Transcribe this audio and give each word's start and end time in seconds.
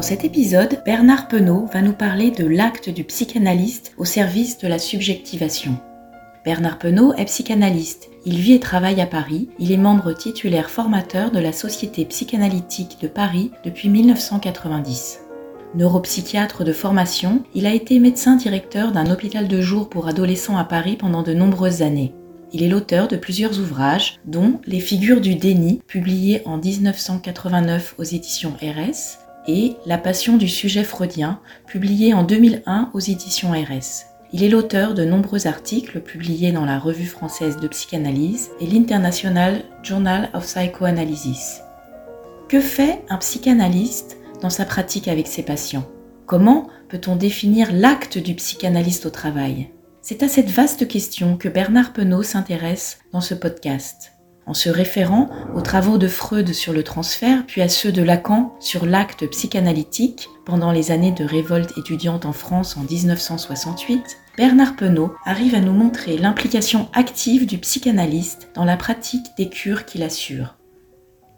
Dans 0.00 0.06
cet 0.06 0.24
épisode, 0.24 0.80
Bernard 0.86 1.28
Penaud 1.28 1.66
va 1.74 1.82
nous 1.82 1.92
parler 1.92 2.30
de 2.30 2.46
l'acte 2.46 2.88
du 2.88 3.04
psychanalyste 3.04 3.92
au 3.98 4.06
service 4.06 4.56
de 4.56 4.66
la 4.66 4.78
subjectivation. 4.78 5.76
Bernard 6.42 6.78
Penaud 6.78 7.12
est 7.18 7.26
psychanalyste. 7.26 8.08
Il 8.24 8.38
vit 8.38 8.54
et 8.54 8.60
travaille 8.60 9.02
à 9.02 9.06
Paris. 9.06 9.50
Il 9.58 9.72
est 9.72 9.76
membre 9.76 10.14
titulaire 10.14 10.70
formateur 10.70 11.30
de 11.30 11.38
la 11.38 11.52
Société 11.52 12.06
psychanalytique 12.06 12.96
de 13.02 13.08
Paris 13.08 13.50
depuis 13.62 13.90
1990. 13.90 15.20
Neuropsychiatre 15.74 16.64
de 16.64 16.72
formation, 16.72 17.42
il 17.54 17.66
a 17.66 17.74
été 17.74 17.98
médecin 17.98 18.36
directeur 18.36 18.92
d'un 18.92 19.10
hôpital 19.10 19.48
de 19.48 19.60
jour 19.60 19.90
pour 19.90 20.08
adolescents 20.08 20.56
à 20.56 20.64
Paris 20.64 20.96
pendant 20.96 21.22
de 21.22 21.34
nombreuses 21.34 21.82
années. 21.82 22.14
Il 22.54 22.62
est 22.62 22.68
l'auteur 22.68 23.06
de 23.06 23.18
plusieurs 23.18 23.60
ouvrages, 23.60 24.18
dont 24.24 24.62
Les 24.64 24.80
figures 24.80 25.20
du 25.20 25.34
déni, 25.34 25.82
publié 25.86 26.40
en 26.46 26.56
1989 26.56 27.96
aux 27.98 28.04
éditions 28.04 28.54
RS, 28.62 29.18
La 29.86 29.98
passion 29.98 30.36
du 30.36 30.48
sujet 30.48 30.84
freudien, 30.84 31.40
publié 31.66 32.14
en 32.14 32.22
2001 32.22 32.90
aux 32.92 33.00
éditions 33.00 33.50
RS. 33.50 34.06
Il 34.32 34.44
est 34.44 34.48
l'auteur 34.48 34.94
de 34.94 35.04
nombreux 35.04 35.46
articles 35.46 36.00
publiés 36.00 36.52
dans 36.52 36.64
la 36.64 36.78
Revue 36.78 37.06
française 37.06 37.56
de 37.56 37.66
psychanalyse 37.66 38.50
et 38.60 38.66
l'International 38.66 39.62
Journal 39.82 40.30
of 40.34 40.44
Psychoanalysis. 40.44 41.62
Que 42.48 42.60
fait 42.60 43.02
un 43.08 43.16
psychanalyste 43.16 44.18
dans 44.40 44.50
sa 44.50 44.64
pratique 44.64 45.08
avec 45.08 45.26
ses 45.26 45.42
patients? 45.42 45.88
Comment 46.26 46.68
peut-on 46.88 47.16
définir 47.16 47.72
l'acte 47.72 48.18
du 48.18 48.34
psychanalyste 48.34 49.06
au 49.06 49.10
travail? 49.10 49.70
C'est 50.00 50.22
à 50.22 50.28
cette 50.28 50.50
vaste 50.50 50.86
question 50.86 51.36
que 51.36 51.48
Bernard 51.48 51.92
Penaud 51.92 52.22
s'intéresse 52.22 53.00
dans 53.12 53.20
ce 53.20 53.34
podcast 53.34 54.12
en 54.46 54.54
se 54.54 54.68
référant 54.68 55.28
aux 55.54 55.60
travaux 55.60 55.98
de 55.98 56.08
Freud 56.08 56.52
sur 56.52 56.72
le 56.72 56.82
transfert, 56.82 57.44
puis 57.46 57.62
à 57.62 57.68
ceux 57.68 57.92
de 57.92 58.02
Lacan 58.02 58.54
sur 58.60 58.86
l'acte 58.86 59.28
psychanalytique 59.30 60.28
pendant 60.44 60.72
les 60.72 60.90
années 60.90 61.12
de 61.12 61.24
révolte 61.24 61.76
étudiante 61.78 62.26
en 62.26 62.32
France 62.32 62.76
en 62.76 62.82
1968, 62.82 64.18
Bernard 64.36 64.76
Penaud 64.76 65.14
arrive 65.24 65.54
à 65.54 65.60
nous 65.60 65.72
montrer 65.72 66.16
l'implication 66.18 66.88
active 66.92 67.46
du 67.46 67.58
psychanalyste 67.58 68.50
dans 68.54 68.64
la 68.64 68.76
pratique 68.76 69.26
des 69.36 69.48
cures 69.48 69.84
qu'il 69.84 70.02
assure. 70.02 70.56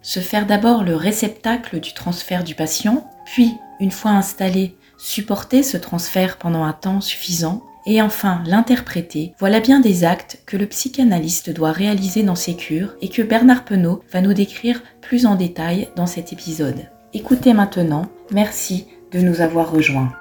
Se 0.03 0.21
faire 0.21 0.47
d'abord 0.47 0.83
le 0.83 0.97
réceptacle 0.97 1.81
du 1.81 1.95
transfert 1.95 2.45
du 2.45 2.55
patient, 2.55 3.09
puis, 3.27 3.55
une 3.81 3.91
fois 3.91 4.13
installé, 4.13 4.77
supporter 4.99 5.63
ce 5.63 5.77
transfert 5.77 6.39
pendant 6.39 6.65
un 6.65 6.73
temps 6.73 7.01
suffisant 7.01 7.65
et 7.87 8.03
enfin 8.03 8.43
l'interpréter, 8.47 9.35
voilà 9.39 9.61
bien 9.61 9.81
des 9.81 10.05
actes 10.05 10.43
que 10.47 10.57
le 10.57 10.67
psychanalyste 10.67 11.51
doit 11.51 11.73
réaliser 11.73 12.23
dans 12.23 12.35
ses 12.35 12.55
cures 12.55 12.95
et 13.01 13.09
que 13.09 13.23
Bernard 13.23 13.65
Penaud 13.65 14.03
va 14.13 14.21
nous 14.21 14.35
décrire 14.35 14.83
plus 15.01 15.27
en 15.27 15.35
détail 15.35 15.89
dans 15.97 16.07
cet 16.07 16.33
épisode. 16.33 16.87
Écoutez 17.15 17.53
maintenant, 17.53 18.07
merci 18.31 18.87
de 19.13 19.21
nous 19.21 19.41
avoir 19.41 19.71
rejoints. 19.71 20.13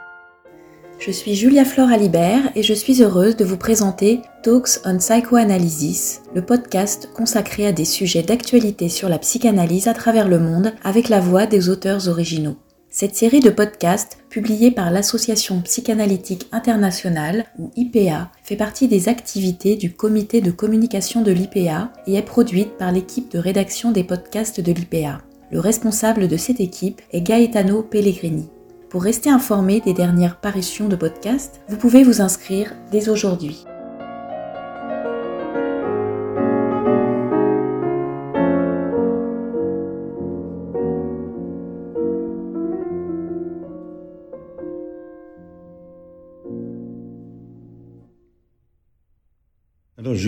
Je 1.00 1.10
suis 1.10 1.34
Julia 1.34 1.66
Flore 1.66 1.90
Alibert 1.90 2.52
et 2.56 2.62
je 2.62 2.76
suis 2.76 3.02
heureuse 3.02 3.36
de 3.36 3.44
vous 3.44 3.58
présenter 3.58 4.22
Talks 4.44 4.80
on 4.86 5.00
Psychoanalysis, 5.00 6.22
le 6.36 6.44
podcast 6.44 7.10
consacré 7.16 7.66
à 7.66 7.72
des 7.72 7.86
sujets 7.86 8.22
d'actualité 8.22 8.88
sur 8.88 9.10
la 9.10 9.18
psychanalyse 9.18 9.88
à 9.88 9.96
travers 9.96 10.28
le 10.28 10.38
monde 10.38 10.74
avec 10.84 11.10
la 11.10 11.20
voix 11.20 11.48
des 11.48 11.70
auteurs 11.70 12.08
originaux. 12.08 12.58
Cette 13.02 13.16
série 13.16 13.40
de 13.40 13.50
podcasts, 13.50 14.20
publiée 14.30 14.70
par 14.70 14.92
l'Association 14.92 15.60
psychanalytique 15.62 16.48
internationale, 16.52 17.46
ou 17.58 17.72
IPA, 17.76 18.30
fait 18.44 18.56
partie 18.56 18.88
des 18.88 19.10
activités 19.10 19.76
du 19.76 19.92
comité 19.92 20.40
de 20.40 20.52
communication 20.52 21.24
de 21.24 21.32
l'IPA 21.32 21.92
et 22.06 22.14
est 22.14 22.22
produite 22.22 22.78
par 22.78 22.92
l'équipe 22.92 23.32
de 23.32 23.40
rédaction 23.40 23.92
des 23.92 24.04
podcasts 24.04 24.62
de 24.62 24.72
l'IPA. 24.72 25.18
Le 25.50 25.60
responsable 25.60 26.28
de 26.28 26.38
cette 26.38 26.60
équipe 26.60 27.02
est 27.12 27.22
Gaetano 27.22 27.82
Pellegrini. 27.82 28.52
Pour 28.92 29.02
rester 29.02 29.32
informé 29.32 29.82
des 29.82 29.96
dernières 29.96 30.40
parutions 30.40 30.88
de 30.88 30.96
podcasts, 30.96 31.60
vous 31.70 31.78
pouvez 31.78 32.04
vous 32.04 32.22
inscrire 32.22 32.76
dès 32.92 33.10
aujourd'hui. 33.10 33.66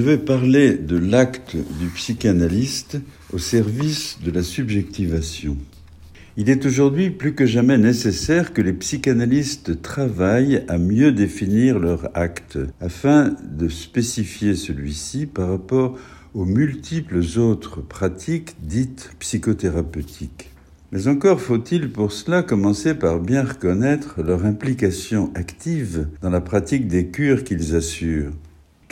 Vais 0.03 0.17
parler 0.17 0.73
de 0.73 0.97
l'acte 0.97 1.55
du 1.55 1.87
psychanalyste 1.95 2.97
au 3.31 3.37
service 3.37 4.19
de 4.21 4.31
la 4.31 4.43
subjectivation. 4.43 5.55
Il 6.35 6.49
est 6.49 6.65
aujourd'hui 6.65 7.09
plus 7.09 7.35
que 7.35 7.45
jamais 7.45 7.77
nécessaire 7.77 8.51
que 8.51 8.61
les 8.61 8.73
psychanalystes 8.73 9.81
travaillent 9.81 10.65
à 10.67 10.77
mieux 10.77 11.13
définir 11.13 11.79
leur 11.79 12.09
acte 12.17 12.59
afin 12.81 13.33
de 13.49 13.69
spécifier 13.69 14.55
celui-ci 14.55 15.25
par 15.25 15.49
rapport 15.49 15.97
aux 16.33 16.45
multiples 16.45 17.21
autres 17.37 17.79
pratiques 17.79 18.55
dites 18.61 19.11
psychothérapeutiques. 19.19 20.51
Mais 20.91 21.07
encore 21.07 21.39
faut-il 21.39 21.89
pour 21.89 22.11
cela 22.11 22.43
commencer 22.43 22.93
par 22.93 23.21
bien 23.21 23.43
reconnaître 23.43 24.21
leur 24.21 24.45
implication 24.45 25.31
active 25.33 26.07
dans 26.21 26.29
la 26.29 26.41
pratique 26.41 26.89
des 26.89 27.07
cures 27.07 27.45
qu'ils 27.45 27.73
assurent 27.73 28.33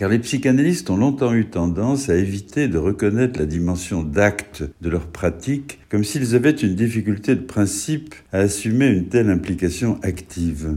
car 0.01 0.09
les 0.09 0.17
psychanalystes 0.17 0.89
ont 0.89 0.97
longtemps 0.97 1.31
eu 1.31 1.45
tendance 1.45 2.09
à 2.09 2.15
éviter 2.15 2.67
de 2.67 2.79
reconnaître 2.79 3.39
la 3.39 3.45
dimension 3.45 4.01
d'acte 4.01 4.63
de 4.81 4.89
leur 4.89 5.05
pratique, 5.05 5.77
comme 5.89 6.03
s'ils 6.03 6.33
avaient 6.33 6.49
une 6.49 6.73
difficulté 6.73 7.35
de 7.35 7.41
principe 7.41 8.15
à 8.31 8.39
assumer 8.39 8.87
une 8.87 9.09
telle 9.09 9.29
implication 9.29 9.99
active. 10.01 10.75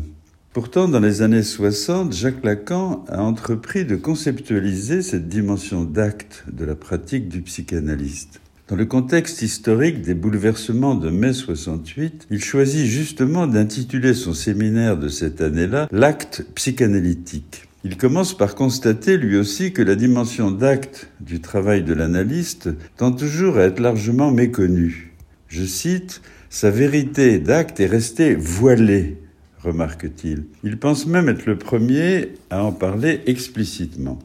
Pourtant, 0.52 0.88
dans 0.88 1.00
les 1.00 1.22
années 1.22 1.42
60, 1.42 2.12
Jacques 2.12 2.44
Lacan 2.44 3.02
a 3.08 3.22
entrepris 3.22 3.86
de 3.86 3.96
conceptualiser 3.96 5.00
cette 5.00 5.26
dimension 5.26 5.84
d'acte 5.84 6.44
de 6.52 6.66
la 6.66 6.74
pratique 6.74 7.30
du 7.30 7.40
psychanalyste. 7.40 8.42
Dans 8.68 8.76
le 8.76 8.84
contexte 8.84 9.40
historique 9.40 10.02
des 10.02 10.14
bouleversements 10.14 10.96
de 10.96 11.08
mai 11.08 11.32
68, 11.32 12.26
il 12.30 12.44
choisit 12.44 12.84
justement 12.84 13.46
d'intituler 13.46 14.12
son 14.12 14.34
séminaire 14.34 14.98
de 14.98 15.08
cette 15.08 15.40
année-là 15.40 15.88
L'acte 15.92 16.44
psychanalytique. 16.54 17.63
Il 17.86 17.98
commence 17.98 18.34
par 18.34 18.54
constater 18.54 19.18
lui 19.18 19.36
aussi 19.36 19.74
que 19.74 19.82
la 19.82 19.94
dimension 19.94 20.50
d'acte 20.50 21.10
du 21.20 21.40
travail 21.40 21.82
de 21.82 21.92
l'analyste 21.92 22.70
tend 22.96 23.12
toujours 23.12 23.58
à 23.58 23.64
être 23.64 23.78
largement 23.78 24.30
méconnue. 24.30 25.12
Je 25.48 25.64
cite, 25.64 26.22
Sa 26.48 26.70
vérité 26.70 27.38
d'acte 27.38 27.80
est 27.80 27.86
restée 27.86 28.36
voilée, 28.36 29.18
remarque-t-il. 29.62 30.44
Il 30.62 30.78
pense 30.78 31.06
même 31.06 31.28
être 31.28 31.44
le 31.44 31.58
premier 31.58 32.30
à 32.48 32.64
en 32.64 32.72
parler 32.72 33.20
explicitement. 33.26 34.18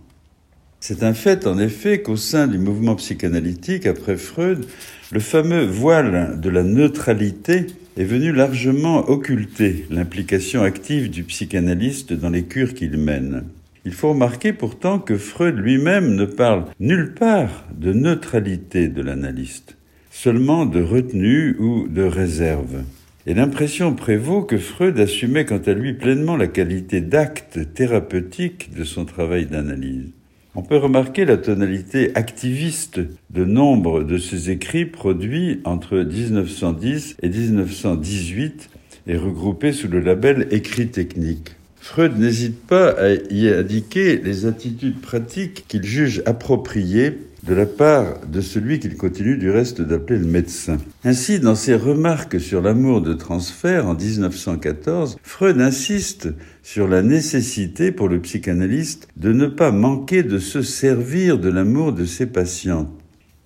C'est 0.80 1.03
un 1.03 1.14
fait, 1.14 1.46
en 1.46 1.59
effet, 1.59 2.02
qu'au 2.02 2.16
sein 2.16 2.47
du 2.47 2.59
mouvement 2.59 2.96
psychanalytique, 2.96 3.86
après 3.86 4.16
Freud, 4.16 4.66
le 5.12 5.20
fameux 5.20 5.66
voile 5.66 6.40
de 6.40 6.50
la 6.50 6.64
neutralité 6.64 7.68
est 8.00 8.06
venu 8.06 8.32
largement 8.32 9.10
occulter 9.10 9.86
l'implication 9.92 10.64
active 10.64 11.10
du 11.10 11.24
psychanalyste 11.24 12.14
dans 12.14 12.30
les 12.30 12.44
cures 12.44 12.74
qu'il 12.74 12.98
mène. 12.98 13.44
Il 13.84 13.92
faut 13.92 14.12
remarquer 14.12 14.54
pourtant 14.54 15.00
que 15.00 15.18
Freud 15.18 15.58
lui-même 15.58 16.16
ne 16.16 16.24
parle 16.24 16.64
nulle 16.80 17.14
part 17.14 17.66
de 17.78 17.92
neutralité 17.92 18.88
de 18.88 19.02
l'analyste, 19.02 19.76
seulement 20.12 20.66
de 20.66 20.82
retenue 20.82 21.58
ou 21.59 21.90
de 21.90 22.04
réserve. 22.04 22.84
Et 23.28 23.34
l'impression 23.34 23.94
prévaut 23.94 24.44
que 24.44 24.58
Freud 24.58 24.98
assumait 24.98 25.44
quant 25.44 25.62
à 25.66 25.74
lui 25.74 25.92
pleinement 25.92 26.38
la 26.38 26.47
qualité 26.47 27.02
d'acte 27.02 27.73
thérapeutique 27.73 28.73
de 28.73 28.85
son 28.85 29.03
travail 29.03 29.46
d'analyse. 29.46 30.14
On 30.55 30.63
peut 30.63 30.78
remarquer 30.78 31.25
la 31.25 31.37
tonalité 31.37 32.11
activiste 32.16 32.99
de 33.29 33.46
nombre 33.46 34.03
de 34.03 34.17
ses 34.17 34.49
écrits 34.49 34.85
produits 34.85 35.61
entre 35.63 35.97
1910 35.99 37.17
et 37.22 37.29
1918 37.29 38.69
et 39.05 39.17
regroupés 39.17 39.73
sous 39.73 39.87
le 39.87 39.99
label 39.99 40.47
écrit 40.49 40.87
technique. 40.87 41.51
Freud 41.79 42.17
n'hésite 42.17 42.66
pas 42.66 42.90
à 42.90 43.13
y 43.29 43.47
indiquer 43.47 44.17
les 44.17 44.47
attitudes 44.47 44.99
pratiques 44.99 45.66
qu'il 45.67 45.84
juge 45.84 46.23
appropriées 46.25 47.17
de 47.44 47.53
la 47.53 47.66
part 47.66 48.20
de 48.28 48.41
celui 48.41 48.80
qu'il 48.80 48.96
continue 48.96 49.38
du 49.38 49.50
reste 49.50 49.82
d'appeler 49.82 50.20
le 50.20 50.28
médecin. 50.28 50.78
Ainsi, 51.03 51.40
dans 51.40 51.56
ses 51.56 51.76
remarques 51.76 52.40
sur 52.40 52.62
l'amour 52.62 53.02
de 53.02 53.14
transfert 53.14 53.88
en 53.88 53.96
1914, 53.96 55.18
Freud 55.24 55.62
insiste 55.62 56.30
sur 56.64 56.88
la 56.88 57.02
nécessité 57.02 57.91
pour 57.91 58.09
le 58.09 58.20
psychanalyste 58.20 59.08
de 59.18 59.32
ne 59.32 59.47
pas 59.47 59.72
manquer 59.72 60.24
de 60.24 60.40
se 60.40 60.62
servir 60.62 61.40
de 61.40 61.50
l'amour 61.50 61.94
de 61.94 62.06
ses 62.06 62.26
patients. 62.26 62.90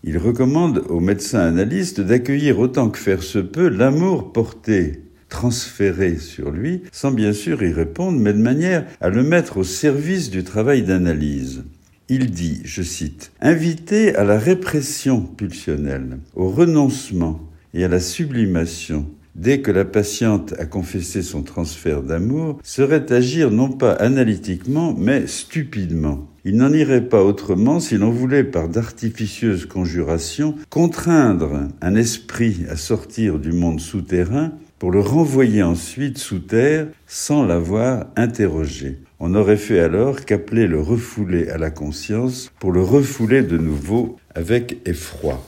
Il 0.04 0.18
recommande 0.18 0.84
aux 0.89 1.00
médecins 1.00 1.39
analystes 1.39 2.01
d'accueillir 2.01 2.60
autant 2.60 2.89
que 2.89 3.00
faire 3.00 3.24
se 3.24 3.39
peut 3.39 3.69
l'amour 3.69 4.34
porté 4.34 5.04
transféré 5.34 6.18
sur 6.18 6.51
lui, 6.51 6.84
sans 6.92 7.12
bien 7.12 7.34
sûr 7.34 7.63
y 7.63 7.74
répondre, 7.74 8.19
mais 8.19 8.34
de 8.34 8.38
manière 8.38 8.86
à 9.01 9.10
le 9.10 9.24
mettre 9.24 9.57
au 9.57 9.63
service 9.63 10.30
du 10.30 10.44
travail 10.44 10.84
d'analyse. 10.84 11.63
Il 12.09 12.31
dit, 12.31 12.61
je 12.65 12.81
cite, 12.81 13.31
Inviter 13.41 14.15
à 14.15 14.23
la 14.23 14.38
répression 14.38 15.21
pulsionnelle, 15.21 16.19
au 16.35 16.50
renoncement 16.50 17.39
et 17.73 17.83
à 17.83 17.88
la 17.88 18.00
sublimation 18.00 19.05
dès 19.35 19.61
que 19.61 19.71
la 19.71 19.85
patiente 19.85 20.53
a 20.59 20.65
confessé 20.65 21.21
son 21.21 21.41
transfert 21.41 22.03
d'amour, 22.03 22.59
serait 22.63 23.11
agir 23.11 23.51
non 23.51 23.69
pas 23.69 23.94
analytiquement, 23.94 24.94
mais 24.97 25.27
stupidement. 25.27 26.27
Il 26.45 26.57
n'en 26.57 26.73
irait 26.73 27.07
pas 27.07 27.23
autrement 27.23 27.79
si 27.79 27.97
l'on 27.97 28.11
voulait, 28.11 28.44
par 28.44 28.67
d'artificieuses 28.67 29.65
conjurations, 29.65 30.55
contraindre 30.69 31.67
un 31.81 31.95
esprit 31.95 32.65
à 32.69 32.75
sortir 32.75 33.39
du 33.39 33.53
monde 33.53 33.79
souterrain 33.79 34.51
pour 34.83 34.91
le 34.91 35.00
renvoyer 35.00 35.63
ensuite 35.63 36.18
sous 36.18 36.39
terre 36.39 36.88
sans 37.07 37.45
l'avoir 37.45 38.07
interrogé. 38.18 39.00
On 39.18 39.30
n'aurait 39.30 39.56
fait 39.56 39.80
alors 39.80 40.25
qu'appeler 40.25 40.68
le 40.68 40.81
refoulé 40.81 41.47
à 41.47 41.57
la 41.57 41.71
conscience 41.71 42.51
pour 42.59 42.74
le 42.74 42.81
refouler 42.81 43.44
de 43.44 43.57
nouveau 43.57 44.18
avec 44.35 44.85
effroi. 44.85 45.41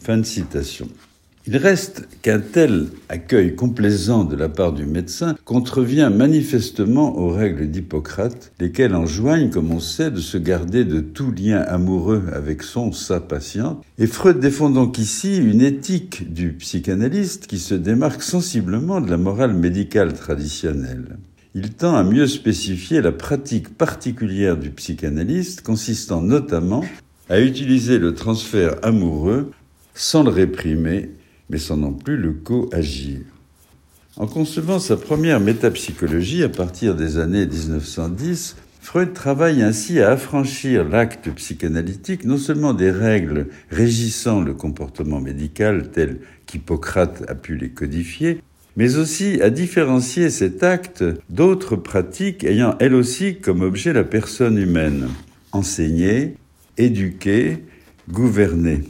Fin 0.00 0.16
de 0.16 0.22
citation. 0.22 0.88
Il 1.50 1.56
reste 1.56 2.06
qu'un 2.20 2.40
tel 2.40 2.88
accueil 3.08 3.56
complaisant 3.56 4.24
de 4.24 4.36
la 4.36 4.50
part 4.50 4.74
du 4.74 4.84
médecin 4.84 5.34
contrevient 5.46 6.10
manifestement 6.14 7.16
aux 7.16 7.30
règles 7.30 7.70
d'Hippocrate, 7.70 8.52
lesquelles 8.60 8.94
enjoignent, 8.94 9.48
comme 9.48 9.72
on 9.72 9.80
sait, 9.80 10.10
de 10.10 10.20
se 10.20 10.36
garder 10.36 10.84
de 10.84 11.00
tout 11.00 11.32
lien 11.32 11.60
amoureux 11.60 12.24
avec 12.34 12.62
son 12.62 12.92
sa 12.92 13.20
patiente. 13.20 13.82
Et 13.96 14.06
Freud 14.06 14.40
défend 14.40 14.68
donc 14.68 14.98
ici 14.98 15.38
une 15.38 15.62
éthique 15.62 16.30
du 16.30 16.52
psychanalyste 16.52 17.46
qui 17.46 17.58
se 17.58 17.74
démarque 17.74 18.22
sensiblement 18.22 19.00
de 19.00 19.08
la 19.08 19.16
morale 19.16 19.54
médicale 19.54 20.12
traditionnelle. 20.12 21.16
Il 21.54 21.70
tend 21.70 21.96
à 21.96 22.04
mieux 22.04 22.26
spécifier 22.26 23.00
la 23.00 23.12
pratique 23.12 23.70
particulière 23.70 24.58
du 24.58 24.68
psychanalyste 24.68 25.62
consistant 25.62 26.20
notamment 26.20 26.84
à 27.30 27.40
utiliser 27.40 27.98
le 27.98 28.12
transfert 28.12 28.74
amoureux 28.82 29.50
sans 29.94 30.22
le 30.22 30.30
réprimer 30.30 31.08
mais 31.50 31.58
sans 31.58 31.76
non 31.76 31.92
plus 31.92 32.16
le 32.16 32.32
co-agir. 32.32 33.20
En 34.16 34.26
concevant 34.26 34.80
sa 34.80 34.96
première 34.96 35.38
métapsychologie 35.38 36.42
à 36.42 36.48
partir 36.48 36.96
des 36.96 37.18
années 37.18 37.46
1910, 37.46 38.56
Freud 38.80 39.12
travaille 39.12 39.62
ainsi 39.62 40.00
à 40.00 40.10
affranchir 40.10 40.88
l'acte 40.88 41.30
psychanalytique 41.30 42.24
non 42.24 42.38
seulement 42.38 42.74
des 42.74 42.90
règles 42.90 43.48
régissant 43.70 44.40
le 44.40 44.54
comportement 44.54 45.20
médical 45.20 45.90
tel 45.92 46.20
qu'Hippocrate 46.46 47.22
a 47.28 47.34
pu 47.34 47.56
les 47.56 47.70
codifier, 47.70 48.40
mais 48.76 48.96
aussi 48.96 49.42
à 49.42 49.50
différencier 49.50 50.30
cet 50.30 50.62
acte 50.62 51.04
d'autres 51.28 51.76
pratiques 51.76 52.44
ayant 52.44 52.76
elles 52.80 52.94
aussi 52.94 53.36
comme 53.36 53.60
objet 53.60 53.92
la 53.92 54.04
personne 54.04 54.56
humaine, 54.56 55.08
enseigner, 55.52 56.36
éduquer, 56.76 57.58
gouverner. 58.08 58.80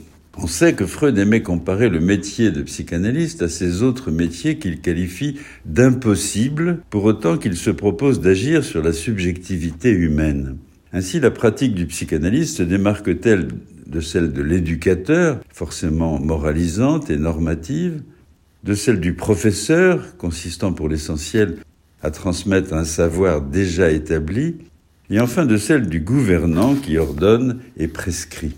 On 0.41 0.47
sait 0.47 0.71
que 0.71 0.85
Freud 0.85 1.17
aimait 1.17 1.43
comparer 1.43 1.89
le 1.89 1.99
métier 1.99 2.49
de 2.49 2.61
psychanalyste 2.61 3.41
à 3.41 3.49
ces 3.49 3.83
autres 3.83 4.09
métiers 4.09 4.57
qu'il 4.57 4.79
qualifie 4.79 5.37
d'impossibles, 5.65 6.79
pour 6.89 7.03
autant 7.03 7.37
qu'il 7.37 7.57
se 7.57 7.69
propose 7.69 8.21
d'agir 8.21 8.63
sur 8.63 8.81
la 8.81 8.93
subjectivité 8.93 9.91
humaine. 9.91 10.55
Ainsi, 10.93 11.19
la 11.19 11.29
pratique 11.29 11.75
du 11.75 11.85
psychanalyste 11.87 12.61
démarque-t-elle 12.61 13.49
de 13.85 13.99
celle 13.99 14.31
de 14.31 14.41
l'éducateur, 14.41 15.41
forcément 15.53 16.21
moralisante 16.21 17.09
et 17.09 17.17
normative, 17.17 18.01
de 18.63 18.75
celle 18.75 19.01
du 19.01 19.15
professeur, 19.15 20.15
consistant 20.15 20.71
pour 20.71 20.87
l'essentiel 20.87 21.57
à 22.01 22.11
transmettre 22.11 22.73
un 22.73 22.85
savoir 22.85 23.41
déjà 23.41 23.91
établi, 23.91 24.55
et 25.09 25.19
enfin 25.19 25.45
de 25.45 25.57
celle 25.57 25.89
du 25.89 25.99
gouvernant 25.99 26.75
qui 26.75 26.97
ordonne 26.97 27.59
et 27.75 27.89
prescrit. 27.89 28.55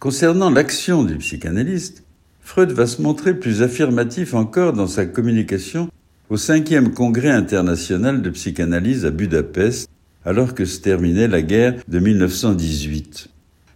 Concernant 0.00 0.50
l'action 0.50 1.02
du 1.02 1.16
psychanalyste, 1.16 2.04
Freud 2.40 2.70
va 2.70 2.86
se 2.86 3.02
montrer 3.02 3.34
plus 3.34 3.62
affirmatif 3.62 4.32
encore 4.32 4.72
dans 4.72 4.86
sa 4.86 5.06
communication 5.06 5.88
au 6.30 6.36
cinquième 6.36 6.92
congrès 6.92 7.30
international 7.30 8.22
de 8.22 8.30
psychanalyse 8.30 9.04
à 9.04 9.10
Budapest, 9.10 9.90
alors 10.24 10.54
que 10.54 10.66
se 10.66 10.80
terminait 10.80 11.26
la 11.26 11.42
guerre 11.42 11.74
de 11.88 11.98
1918. 11.98 13.28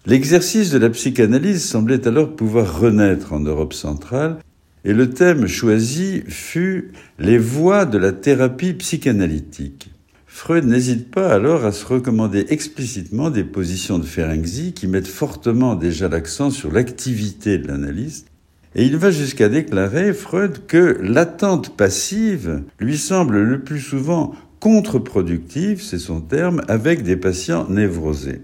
L'exercice 0.07 0.71
de 0.71 0.79
la 0.79 0.91
psychanalyse 0.91 1.65
semblait 1.65 2.07
alors 2.07 2.37
pouvoir 2.37 2.79
renaître 2.79 3.33
en 3.33 3.41
Europe 3.41 3.73
centrale, 3.73 4.37
et 4.85 4.93
le 4.93 5.11
thème 5.11 5.49
choisi 5.49 6.23
fut 6.29 6.93
les 7.19 7.39
voies 7.39 7.85
de 7.85 7.99
la 7.99 8.13
thérapie 8.13 8.75
psychanalytique. 8.75 9.92
Freud 10.35 10.65
n'hésite 10.65 11.11
pas 11.11 11.31
alors 11.31 11.65
à 11.65 11.73
se 11.73 11.85
recommander 11.85 12.47
explicitement 12.49 13.31
des 13.31 13.45
positions 13.45 13.99
de 13.99 14.05
Ferenczi 14.05 14.73
qui 14.73 14.89
mettent 14.89 15.07
fortement 15.07 15.77
déjà 15.77 16.09
l'accent 16.09 16.51
sur 16.51 16.73
l'activité 16.73 17.59
de 17.59 17.69
l'analyste, 17.69 18.27
et 18.75 18.85
il 18.85 18.97
va 18.97 19.13
jusqu'à 19.13 19.51
déclarer, 19.51 20.15
Freud, 20.15 20.67
que 20.67 20.99
l'attente 21.01 21.77
passive 21.77 22.63
lui 22.81 22.97
semble 22.97 23.41
le 23.43 23.61
plus 23.61 23.79
souvent 23.79 24.35
contre-productive, 24.59 25.83
c'est 25.83 25.99
son 25.99 26.21
terme, 26.23 26.63
avec 26.67 27.03
des 27.03 27.17
patients 27.17 27.69
névrosés. 27.69 28.41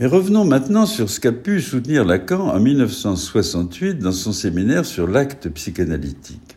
Mais 0.00 0.06
revenons 0.06 0.46
maintenant 0.46 0.86
sur 0.86 1.10
ce 1.10 1.20
qu'a 1.20 1.32
pu 1.32 1.60
soutenir 1.60 2.04
Lacan 2.04 2.48
en 2.48 2.58
1968 2.58 3.98
dans 3.98 4.10
son 4.10 4.32
séminaire 4.32 4.86
sur 4.86 5.06
l'acte 5.06 5.50
psychanalytique. 5.50 6.53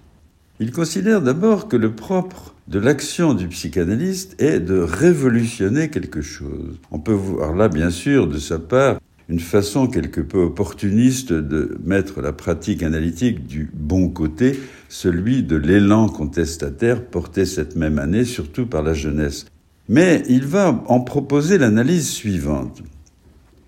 Il 0.59 0.71
considère 0.71 1.21
d'abord 1.21 1.67
que 1.67 1.77
le 1.77 1.91
propre 1.91 2.55
de 2.67 2.79
l'action 2.79 3.35
du 3.35 3.47
psychanalyste 3.47 4.41
est 4.41 4.59
de 4.59 4.79
révolutionner 4.79 5.89
quelque 5.89 6.21
chose. 6.21 6.79
On 6.89 6.97
peut 6.97 7.11
voir 7.11 7.55
là, 7.55 7.69
bien 7.69 7.91
sûr, 7.91 8.27
de 8.27 8.39
sa 8.39 8.57
part, 8.57 8.99
une 9.29 9.39
façon 9.39 9.85
quelque 9.85 10.19
peu 10.19 10.39
opportuniste 10.39 11.31
de 11.31 11.77
mettre 11.85 12.21
la 12.21 12.33
pratique 12.33 12.81
analytique 12.81 13.45
du 13.45 13.69
bon 13.71 14.09
côté, 14.09 14.59
celui 14.89 15.43
de 15.43 15.57
l'élan 15.57 16.09
contestataire 16.09 17.05
porté 17.05 17.45
cette 17.45 17.75
même 17.75 17.99
année, 17.99 18.25
surtout 18.25 18.65
par 18.65 18.81
la 18.81 18.95
jeunesse. 18.95 19.45
Mais 19.89 20.23
il 20.27 20.47
va 20.47 20.83
en 20.87 21.01
proposer 21.01 21.59
l'analyse 21.59 22.09
suivante. 22.09 22.81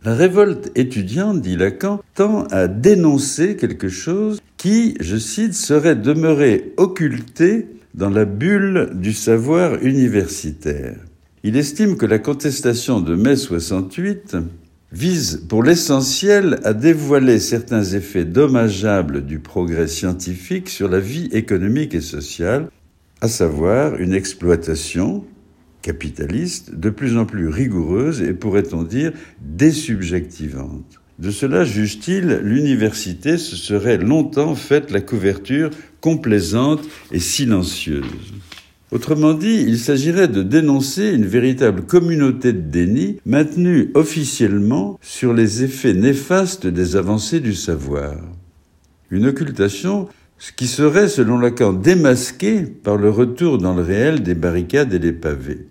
La 0.03 0.15
révolte 0.15 0.71
étudiante, 0.75 1.42
dit 1.42 1.56
Lacan, 1.56 2.01
tend 2.15 2.45
à 2.45 2.68
dénoncer 2.68 3.57
quelque 3.57 3.89
chose 3.89 4.39
qui, 4.59 4.95
je 5.00 5.15
cite, 5.15 5.53
serait 5.53 5.95
demeuré 5.95 6.73
occulté 6.75 7.67
dans 7.95 8.09
la 8.09 8.25
bulle 8.25 8.91
du 8.94 9.13
savoir 9.13 9.81
universitaire. 9.81 10.97
Il 11.44 11.56
estime 11.56 11.95
que 11.95 12.06
la 12.06 12.19
contestation 12.19 12.99
de 12.99 13.16
mai 13.16 13.37
68 13.37 14.35
vise 14.92 15.45
pour 15.47 15.63
l'essentiel 15.63 16.59
à 16.66 16.73
dévoiler 16.73 17.39
certains 17.39 17.83
effets 17.83 18.25
dommageables 18.25 19.25
du 19.25 19.39
progrès 19.39 19.87
scientifique 19.87 20.68
sur 20.68 20.89
la 20.89 20.99
vie 20.99 21.30
économique 21.31 21.95
et 21.95 22.01
sociale, 22.01 22.68
à 23.21 23.30
savoir 23.30 23.95
une 23.95 24.13
exploitation 24.13 25.23
capitaliste 25.81 26.75
de 26.75 26.89
plus 26.89 27.16
en 27.16 27.25
plus 27.25 27.47
rigoureuse 27.47 28.21
et 28.21 28.33
pourrait-on 28.33 28.83
dire 28.83 29.13
désubjectivante. 29.39 30.98
De 31.19 31.31
cela, 31.31 31.66
juge-t-il, 31.66 32.40
l'université 32.44 33.38
se 33.38 33.57
serait 33.57 33.97
longtemps 33.97 34.56
faite 34.56 34.90
la 34.90 35.02
couverture 35.02 35.69
complaisante 35.99 36.81
et 37.11 37.19
silencieuse. 37.19 38.06
Autrement 38.92 39.33
dit, 39.33 39.66
il 39.68 39.78
s'agirait 39.78 40.30
de 40.30 40.42
dénoncer 40.42 41.11
une 41.11 41.26
véritable 41.26 41.81
communauté 41.81 42.54
de 42.54 42.61
déni 42.61 43.18
maintenue 43.26 43.92
officiellement 43.95 44.97
sur 45.02 45.33
les 45.33 45.61
effets 45.61 45.94
néfastes 45.94 46.68
des 46.68 46.95
avancées 46.95 47.42
du 47.42 47.54
savoir. 47.54 48.16
Une 49.11 49.28
occultation 49.28 50.07
qui 50.56 50.68
serait, 50.68 51.09
selon 51.09 51.38
Lacan, 51.38 51.73
démasquée 51.73 52.61
par 52.61 52.95
le 52.95 53.09
retour 53.09 53.57
dans 53.57 53.76
le 53.76 53.81
réel 53.81 54.23
des 54.23 54.35
barricades 54.35 54.94
et 54.94 54.99
des 54.99 55.11
pavés. 55.11 55.68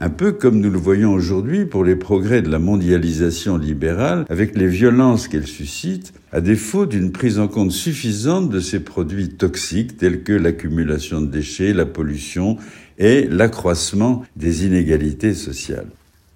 Un 0.00 0.10
peu 0.10 0.30
comme 0.30 0.60
nous 0.60 0.70
le 0.70 0.78
voyons 0.78 1.12
aujourd'hui 1.12 1.64
pour 1.64 1.82
les 1.82 1.96
progrès 1.96 2.40
de 2.40 2.48
la 2.48 2.60
mondialisation 2.60 3.58
libérale, 3.58 4.26
avec 4.28 4.56
les 4.56 4.68
violences 4.68 5.26
qu'elle 5.26 5.48
suscite, 5.48 6.12
à 6.30 6.40
défaut 6.40 6.86
d'une 6.86 7.10
prise 7.10 7.40
en 7.40 7.48
compte 7.48 7.72
suffisante 7.72 8.48
de 8.48 8.60
ces 8.60 8.78
produits 8.78 9.30
toxiques 9.30 9.96
tels 9.96 10.22
que 10.22 10.32
l'accumulation 10.32 11.20
de 11.20 11.26
déchets, 11.26 11.72
la 11.72 11.84
pollution 11.84 12.58
et 12.98 13.26
l'accroissement 13.28 14.24
des 14.36 14.66
inégalités 14.66 15.34
sociales. 15.34 15.88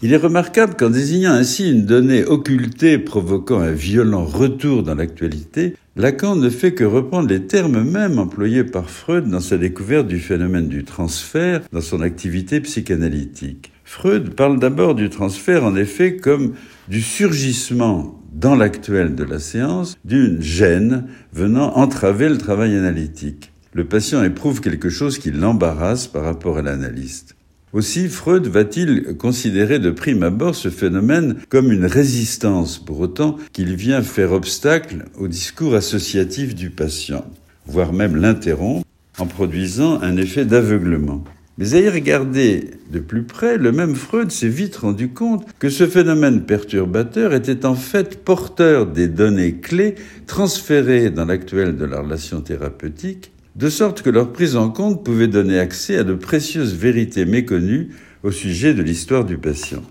Il 0.04 0.12
est 0.12 0.16
remarquable 0.16 0.74
qu'en 0.74 0.90
désignant 0.90 1.30
ainsi 1.30 1.70
une 1.70 1.86
donnée 1.86 2.24
occultée 2.24 2.98
provoquant 2.98 3.60
un 3.60 3.70
violent 3.70 4.24
retour 4.24 4.82
dans 4.82 4.96
l'actualité, 4.96 5.76
Lacan 5.94 6.36
ne 6.36 6.48
fait 6.48 6.72
que 6.72 6.84
reprendre 6.84 7.28
les 7.28 7.46
termes 7.46 7.82
mêmes 7.82 8.18
employés 8.18 8.64
par 8.64 8.88
Freud 8.88 9.28
dans 9.28 9.40
sa 9.40 9.58
découverte 9.58 10.06
du 10.06 10.18
phénomène 10.18 10.68
du 10.68 10.84
transfert 10.84 11.60
dans 11.70 11.82
son 11.82 12.00
activité 12.00 12.62
psychanalytique. 12.62 13.72
Freud 13.84 14.34
parle 14.34 14.58
d'abord 14.58 14.94
du 14.94 15.10
transfert 15.10 15.64
en 15.64 15.76
effet 15.76 16.16
comme 16.16 16.54
du 16.88 17.02
surgissement 17.02 18.18
dans 18.32 18.54
l'actuel 18.54 19.14
de 19.14 19.24
la 19.24 19.38
séance 19.38 19.98
d'une 20.06 20.40
gêne 20.40 21.08
venant 21.34 21.76
entraver 21.76 22.30
le 22.30 22.38
travail 22.38 22.74
analytique. 22.74 23.52
Le 23.74 23.84
patient 23.84 24.22
éprouve 24.22 24.62
quelque 24.62 24.88
chose 24.88 25.18
qui 25.18 25.30
l'embarrasse 25.30 26.06
par 26.06 26.24
rapport 26.24 26.56
à 26.56 26.62
l'analyste. 26.62 27.36
Aussi, 27.72 28.08
Freud 28.08 28.46
va-t-il 28.48 29.16
considérer 29.16 29.78
de 29.78 29.90
prime 29.90 30.22
abord 30.22 30.54
ce 30.54 30.68
phénomène 30.68 31.36
comme 31.48 31.72
une 31.72 31.86
résistance, 31.86 32.78
pour 32.78 33.00
autant 33.00 33.38
qu'il 33.54 33.76
vient 33.76 34.02
faire 34.02 34.32
obstacle 34.32 35.06
au 35.18 35.26
discours 35.26 35.74
associatif 35.74 36.54
du 36.54 36.68
patient, 36.68 37.24
voire 37.66 37.94
même 37.94 38.16
l'interrompre, 38.16 38.86
en 39.18 39.26
produisant 39.26 40.00
un 40.02 40.18
effet 40.18 40.44
d'aveuglement. 40.44 41.24
Mais 41.56 41.72
à 41.72 41.80
y 41.80 41.88
regarder 41.88 42.70
de 42.90 42.98
plus 42.98 43.22
près, 43.22 43.56
le 43.56 43.72
même 43.72 43.94
Freud 43.94 44.30
s'est 44.30 44.48
vite 44.48 44.76
rendu 44.76 45.08
compte 45.08 45.46
que 45.58 45.70
ce 45.70 45.86
phénomène 45.86 46.42
perturbateur 46.42 47.32
était 47.32 47.64
en 47.64 47.74
fait 47.74 48.22
porteur 48.22 48.86
des 48.86 49.08
données 49.08 49.54
clés 49.54 49.94
transférées 50.26 51.10
dans 51.10 51.24
l'actuel 51.24 51.76
de 51.76 51.84
la 51.86 52.00
relation 52.00 52.42
thérapeutique, 52.42 53.31
de 53.56 53.68
sorte 53.68 54.02
que 54.02 54.10
leur 54.10 54.32
prise 54.32 54.56
en 54.56 54.70
compte 54.70 55.04
pouvait 55.04 55.28
donner 55.28 55.58
accès 55.58 55.96
à 55.96 56.04
de 56.04 56.14
précieuses 56.14 56.74
vérités 56.74 57.24
méconnues 57.24 57.88
au 58.22 58.30
sujet 58.30 58.74
de 58.74 58.82
l'histoire 58.82 59.24
du 59.24 59.38
patient. 59.38 59.82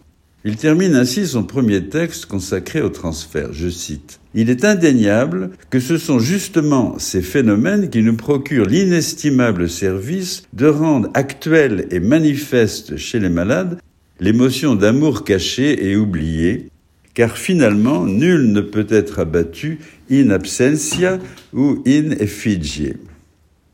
Il 0.44 0.56
termine 0.56 0.96
ainsi 0.96 1.28
son 1.28 1.44
premier 1.44 1.88
texte 1.88 2.26
consacré 2.26 2.82
au 2.82 2.90
transfert. 2.90 3.54
Je 3.54 3.70
cite. 3.70 4.20
Il 4.34 4.50
est 4.50 4.66
indéniable 4.66 5.52
que 5.70 5.80
ce 5.80 5.98
sont 5.98 6.18
justement 6.18 6.98
ces 6.98 7.22
phénomènes 7.22 7.90
qui 7.92 8.02
nous 8.02 8.16
procurent 8.16 8.66
l'inestimable 8.66 9.70
service 9.70 10.42
de 10.54 10.66
rendre 10.66 11.10
actuelle 11.14 11.88
et 11.92 12.00
manifeste 12.00 12.98
chez 12.98 13.20
les 13.20 13.30
malades 13.30 13.78
l'émotion 14.22 14.76
d'amour 14.76 15.24
caché 15.24 15.90
et 15.90 15.96
oublié, 15.96 16.68
car 17.16 17.38
finalement 17.38 18.06
nul 18.06 18.52
ne 18.52 18.62
peut 18.62 18.88
être 18.90 19.20
abattu 19.20 19.80
in 20.10 20.30
absentia 20.30 21.18
ou 21.54 21.82
in 21.88 22.12
effigie. 22.12 22.94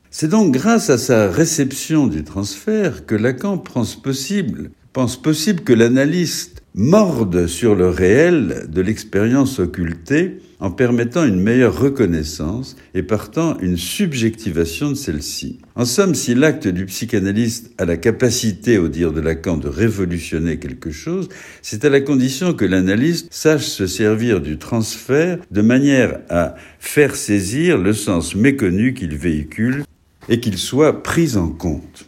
C'est 0.10 0.30
donc 0.30 0.54
grâce 0.54 0.90
à 0.90 0.98
sa 0.98 1.30
réception 1.30 2.08
du 2.08 2.24
transfert 2.24 3.06
que 3.06 3.16
Lacan 3.16 3.58
pense 3.58 3.96
possible, 3.96 4.72
que 5.66 5.74
l'analyste 5.74 6.64
morde 6.74 7.48
sur 7.48 7.76
le 7.76 7.90
réel 7.90 8.68
de 8.70 8.82
l'expérience 8.82 9.60
occultée 9.60 10.40
en 10.60 10.72
permettant 10.72 11.24
une 11.24 11.40
meilleure 11.40 11.78
reconnaissance 11.78 12.76
et 12.96 13.04
partant 13.04 13.60
une 13.60 13.78
subjectivation 13.78 14.90
de 14.90 14.96
celle-ci. 14.96 15.60
En 15.76 15.86
somme, 15.86 16.16
si 16.16 16.34
l'acte 16.34 16.68
du 16.68 16.86
psychanalyste 16.86 17.72
a 17.78 17.86
la 17.86 17.98
capacité, 17.98 18.78
au 18.80 18.88
dire 18.88 19.12
de 19.12 19.22
Lacan, 19.22 19.58
de 19.58 19.68
révolutionner 19.68 20.58
quelque 20.58 20.90
chose, 20.90 21.30
c'est 21.62 21.86
à 21.86 21.90
la 21.90 22.02
condition 22.02 22.54
que 22.54 22.66
l'analyste 22.66 23.28
sache 23.30 23.66
se 23.66 23.86
servir 23.86 24.42
du 24.42 24.58
transfert 24.58 25.38
de 25.52 25.62
manière 25.62 26.20
à 26.30 26.56
faire 26.80 27.16
saisir 27.16 27.78
le 27.78 27.94
sens 27.94 28.36
méconnu 28.36 28.94
qu'il 28.94 29.16
véhicule 29.16 29.84
et 30.29 30.39
qu'il 30.39 30.57
soit 30.57 31.03
pris 31.03 31.38
en 31.38 31.50
compte. 31.50 32.05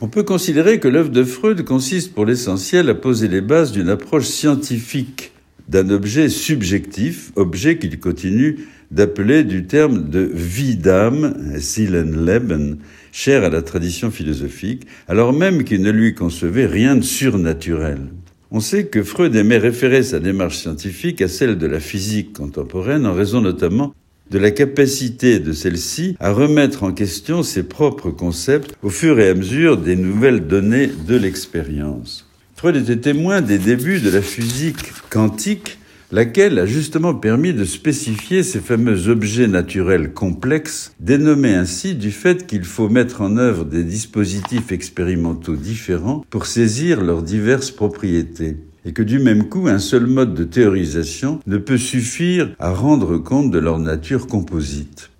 On 0.00 0.08
peut 0.08 0.22
considérer 0.22 0.80
que 0.80 0.88
l'œuvre 0.88 1.10
de 1.10 1.24
Freud 1.24 1.62
consiste 1.64 2.14
pour 2.14 2.24
l'essentiel 2.24 2.88
à 2.88 2.94
poser 2.94 3.28
les 3.28 3.42
bases 3.42 3.72
d'une 3.72 3.90
approche 3.90 4.26
scientifique 4.26 5.32
d'un 5.68 5.90
objet 5.90 6.28
subjectif, 6.28 7.32
objet 7.36 7.78
qu'il 7.78 8.00
continue 8.00 8.66
d'appeler 8.90 9.44
du 9.44 9.66
terme 9.66 10.08
de 10.08 10.20
vie 10.20 10.76
d'âme, 10.76 11.58
Seelenleben, 11.60 12.78
cher 13.12 13.44
à 13.44 13.50
la 13.50 13.62
tradition 13.62 14.10
philosophique, 14.10 14.86
alors 15.06 15.32
même 15.32 15.62
qu'il 15.62 15.82
ne 15.82 15.90
lui 15.90 16.14
concevait 16.14 16.66
rien 16.66 16.96
de 16.96 17.02
surnaturel. 17.02 17.98
On 18.50 18.58
sait 18.58 18.86
que 18.86 19.04
Freud 19.04 19.36
aimait 19.36 19.58
référer 19.58 20.02
sa 20.02 20.18
démarche 20.18 20.58
scientifique 20.58 21.22
à 21.22 21.28
celle 21.28 21.56
de 21.56 21.66
la 21.68 21.78
physique 21.78 22.32
contemporaine 22.32 23.06
en 23.06 23.14
raison 23.14 23.40
notamment 23.40 23.94
de 24.30 24.38
la 24.38 24.50
capacité 24.50 25.38
de 25.40 25.52
celle-ci 25.52 26.16
à 26.20 26.32
remettre 26.32 26.84
en 26.84 26.92
question 26.92 27.42
ses 27.42 27.64
propres 27.64 28.10
concepts 28.10 28.74
au 28.82 28.90
fur 28.90 29.18
et 29.18 29.28
à 29.28 29.34
mesure 29.34 29.76
des 29.76 29.96
nouvelles 29.96 30.46
données 30.46 30.86
de 30.86 31.16
l'expérience. 31.16 32.26
Freud 32.56 32.76
était 32.76 32.96
témoin 32.96 33.40
des 33.40 33.58
débuts 33.58 34.00
de 34.00 34.10
la 34.10 34.22
physique 34.22 34.92
quantique, 35.08 35.78
laquelle 36.12 36.58
a 36.58 36.66
justement 36.66 37.14
permis 37.14 37.54
de 37.54 37.64
spécifier 37.64 38.42
ces 38.42 38.60
fameux 38.60 39.08
objets 39.08 39.46
naturels 39.46 40.12
complexes, 40.12 40.92
dénommés 41.00 41.54
ainsi 41.54 41.94
du 41.94 42.10
fait 42.10 42.46
qu'il 42.46 42.64
faut 42.64 42.88
mettre 42.88 43.22
en 43.22 43.36
œuvre 43.36 43.64
des 43.64 43.84
dispositifs 43.84 44.72
expérimentaux 44.72 45.56
différents 45.56 46.24
pour 46.30 46.46
saisir 46.46 47.00
leurs 47.00 47.22
diverses 47.22 47.70
propriétés 47.70 48.56
et 48.84 48.92
que 48.92 49.02
du 49.02 49.18
même 49.18 49.48
coup, 49.48 49.68
un 49.68 49.78
seul 49.78 50.06
mode 50.06 50.34
de 50.34 50.44
théorisation 50.44 51.40
ne 51.46 51.58
peut 51.58 51.78
suffire 51.78 52.54
à 52.58 52.72
rendre 52.72 53.18
compte 53.18 53.50
de 53.50 53.58
leur 53.58 53.78
nature 53.78 54.26
composite. 54.26 55.10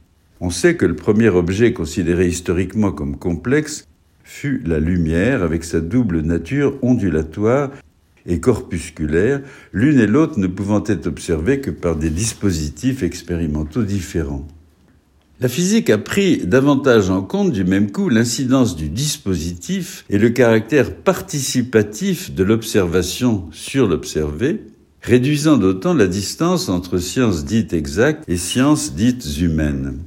On 0.40 0.50
sait 0.50 0.76
que 0.76 0.86
le 0.86 0.96
premier 0.96 1.28
objet 1.28 1.72
considéré 1.72 2.26
historiquement 2.26 2.92
comme 2.92 3.16
complexe 3.16 3.86
fut 4.24 4.62
la 4.64 4.78
lumière 4.78 5.42
avec 5.42 5.64
sa 5.64 5.80
double 5.80 6.20
nature 6.20 6.78
ondulatoire 6.82 7.70
et 8.26 8.40
corpusculaire, 8.40 9.42
l'une 9.72 9.98
et 9.98 10.06
l'autre 10.06 10.38
ne 10.38 10.46
pouvant 10.46 10.82
être 10.86 11.06
observées 11.06 11.60
que 11.60 11.70
par 11.70 11.96
des 11.96 12.10
dispositifs 12.10 13.02
expérimentaux 13.02 13.82
différents. 13.82 14.46
La 15.42 15.48
physique 15.48 15.88
a 15.88 15.96
pris 15.96 16.44
davantage 16.44 17.08
en 17.08 17.22
compte 17.22 17.50
du 17.50 17.64
même 17.64 17.90
coup 17.90 18.10
l'incidence 18.10 18.76
du 18.76 18.90
dispositif 18.90 20.04
et 20.10 20.18
le 20.18 20.28
caractère 20.28 20.94
participatif 20.94 22.34
de 22.34 22.44
l'observation 22.44 23.48
sur 23.50 23.88
l'observé, 23.88 24.60
réduisant 25.00 25.56
d'autant 25.56 25.94
la 25.94 26.08
distance 26.08 26.68
entre 26.68 26.98
sciences 26.98 27.46
dites 27.46 27.72
exactes 27.72 28.24
et 28.28 28.36
sciences 28.36 28.92
dites 28.92 29.38
humaines. 29.40 30.00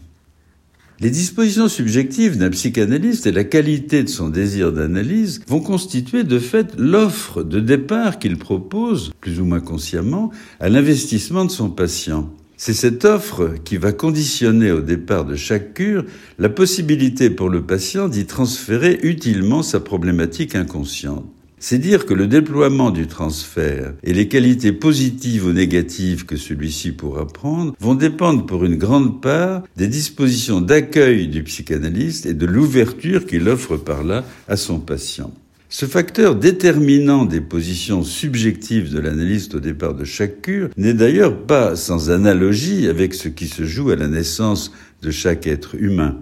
Les 1.00 1.10
dispositions 1.10 1.68
subjectives 1.68 2.38
d'un 2.38 2.52
psychanalyste 2.52 3.26
et 3.26 3.32
la 3.32 3.44
qualité 3.44 4.04
de 4.04 4.10
son 4.10 4.30
désir 4.30 4.72
d'analyse 4.72 5.42
vont 5.48 5.62
constituer 5.62 6.24
de 6.24 6.38
fait 6.38 6.76
l'offre 6.78 7.42
de 7.42 7.60
départ 7.60 8.20
qu'il 8.20 8.38
propose, 8.38 9.12
plus 9.20 9.40
ou 9.40 9.46
moins 9.46 9.62
consciemment, 9.62 10.30
à 10.60 10.70
l'investissement 10.70 11.44
de 11.44 11.52
son 11.52 11.72
patient. 11.72 12.32
C'est 12.56 12.74
cette 12.74 13.04
offre 13.04 13.56
qui 13.64 13.78
va 13.78 13.92
conditionner 13.92 14.72
au 14.72 14.82
départ 14.82 15.26
de 15.26 15.36
chaque 15.36 15.74
cure 15.74 16.06
la 16.40 16.50
possibilité 16.50 17.30
pour 17.30 17.50
le 17.50 17.66
patient 17.66 18.08
d'y 18.08 18.26
transférer 18.26 19.00
utilement 19.04 19.64
sa 19.64 19.80
problématique 19.80 20.56
inconsciente. 20.56 21.26
C'est 21.66 21.78
dire 21.78 22.06
que 22.06 22.14
le 22.14 22.28
déploiement 22.28 22.92
du 22.92 23.08
transfert 23.08 23.94
et 24.04 24.14
les 24.14 24.28
qualités 24.28 24.74
positives 24.74 25.46
ou 25.46 25.54
négatives 25.54 26.26
que 26.26 26.36
celui-ci 26.36 26.92
pourra 26.92 27.26
prendre 27.26 27.74
vont 27.80 27.96
dépendre 27.96 28.46
pour 28.46 28.66
une 28.66 28.76
grande 28.76 29.22
part 29.22 29.64
des 29.78 29.88
dispositions 29.88 30.60
d'accueil 30.60 31.30
du 31.30 31.42
psychanalyste 31.44 32.26
et 32.26 32.34
de 32.34 32.46
l'ouverture 32.46 33.26
qu'il 33.26 33.48
offre 33.48 33.78
par 33.78 34.04
là 34.04 34.26
à 34.50 34.58
son 34.58 34.80
patient. 34.80 35.32
Ce 35.76 35.88
facteur 35.88 36.36
déterminant 36.36 37.26
des 37.26 37.42
positions 37.42 38.04
subjectives 38.04 38.94
de 38.94 39.00
l'analyste 39.00 39.56
au 39.56 39.60
départ 39.60 39.96
de 39.96 40.06
chaque 40.06 40.44
cure 40.44 40.70
n'est 40.78 40.94
d'ailleurs 40.94 41.36
pas 41.48 41.76
sans 41.76 42.12
analogie 42.12 42.88
avec 42.88 43.16
ce 43.16 43.28
qui 43.28 43.48
se 43.48 43.64
joue 43.66 43.90
à 43.90 43.96
la 43.96 44.08
naissance 44.08 44.72
de 45.02 45.10
chaque 45.10 45.48
être 45.48 45.74
humain. 45.74 46.20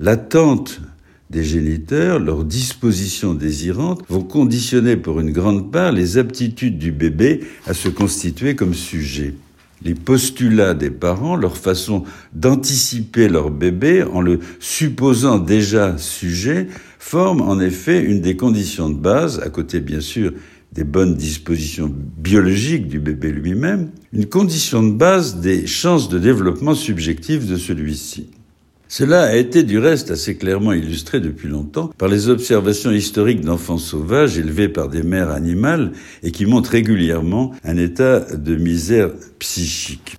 L'attente 0.00 0.82
des 1.30 1.44
géniteurs, 1.44 2.18
leurs 2.18 2.44
dispositions 2.44 3.32
désirantes, 3.32 4.02
vont 4.10 4.22
conditionner 4.22 4.98
pour 4.98 5.18
une 5.18 5.32
grande 5.32 5.72
part 5.72 5.92
les 5.92 6.18
aptitudes 6.18 6.76
du 6.76 6.92
bébé 6.92 7.40
à 7.66 7.72
se 7.72 7.88
constituer 7.88 8.54
comme 8.54 8.74
sujet 8.74 9.32
les 9.82 9.94
postulats 9.94 10.74
des 10.74 10.90
parents, 10.90 11.36
leur 11.36 11.56
façon 11.56 12.04
d'anticiper 12.34 13.28
leur 13.28 13.50
bébé 13.50 14.02
en 14.02 14.20
le 14.20 14.40
supposant 14.58 15.38
déjà 15.38 15.96
sujet, 15.98 16.68
forment 16.98 17.42
en 17.42 17.60
effet 17.60 18.02
une 18.02 18.20
des 18.20 18.36
conditions 18.36 18.90
de 18.90 18.98
base, 18.98 19.40
à 19.40 19.48
côté 19.48 19.80
bien 19.80 20.00
sûr 20.00 20.32
des 20.72 20.84
bonnes 20.84 21.16
dispositions 21.16 21.92
biologiques 22.18 22.86
du 22.86 23.00
bébé 23.00 23.32
lui-même, 23.32 23.90
une 24.12 24.26
condition 24.26 24.82
de 24.82 24.92
base 24.92 25.40
des 25.40 25.66
chances 25.66 26.08
de 26.08 26.18
développement 26.18 26.74
subjectif 26.74 27.46
de 27.46 27.56
celui-ci. 27.56 28.28
Cela 28.92 29.22
a 29.22 29.36
été 29.36 29.62
du 29.62 29.78
reste 29.78 30.10
assez 30.10 30.34
clairement 30.34 30.72
illustré 30.72 31.20
depuis 31.20 31.46
longtemps 31.46 31.92
par 31.96 32.08
les 32.08 32.28
observations 32.28 32.90
historiques 32.90 33.40
d'enfants 33.40 33.78
sauvages 33.78 34.36
élevés 34.36 34.68
par 34.68 34.88
des 34.88 35.04
mères 35.04 35.30
animales 35.30 35.92
et 36.24 36.32
qui 36.32 36.44
montrent 36.44 36.72
régulièrement 36.72 37.54
un 37.62 37.76
état 37.76 38.18
de 38.18 38.56
misère 38.56 39.10
psychique. 39.38 40.16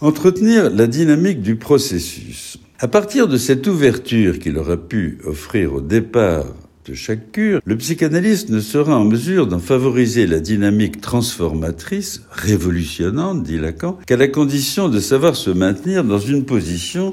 Entretenir 0.00 0.70
la 0.70 0.86
dynamique 0.86 1.42
du 1.42 1.56
processus. 1.56 2.58
À 2.78 2.86
partir 2.86 3.26
de 3.26 3.36
cette 3.36 3.66
ouverture 3.66 4.38
qu'il 4.38 4.58
aura 4.58 4.76
pu 4.76 5.18
offrir 5.24 5.74
au 5.74 5.80
départ 5.80 6.44
de 6.86 6.94
chaque 6.94 7.32
cure, 7.32 7.60
le 7.64 7.76
psychanalyste 7.76 8.50
ne 8.50 8.60
sera 8.60 8.96
en 8.96 9.06
mesure 9.06 9.48
d'en 9.48 9.58
favoriser 9.58 10.28
la 10.28 10.38
dynamique 10.38 11.00
transformatrice, 11.00 12.22
révolutionnante, 12.30 13.42
dit 13.42 13.58
Lacan, 13.58 13.98
qu'à 14.06 14.16
la 14.16 14.28
condition 14.28 14.88
de 14.88 15.00
savoir 15.00 15.34
se 15.34 15.50
maintenir 15.50 16.04
dans 16.04 16.20
une 16.20 16.44
position 16.44 17.12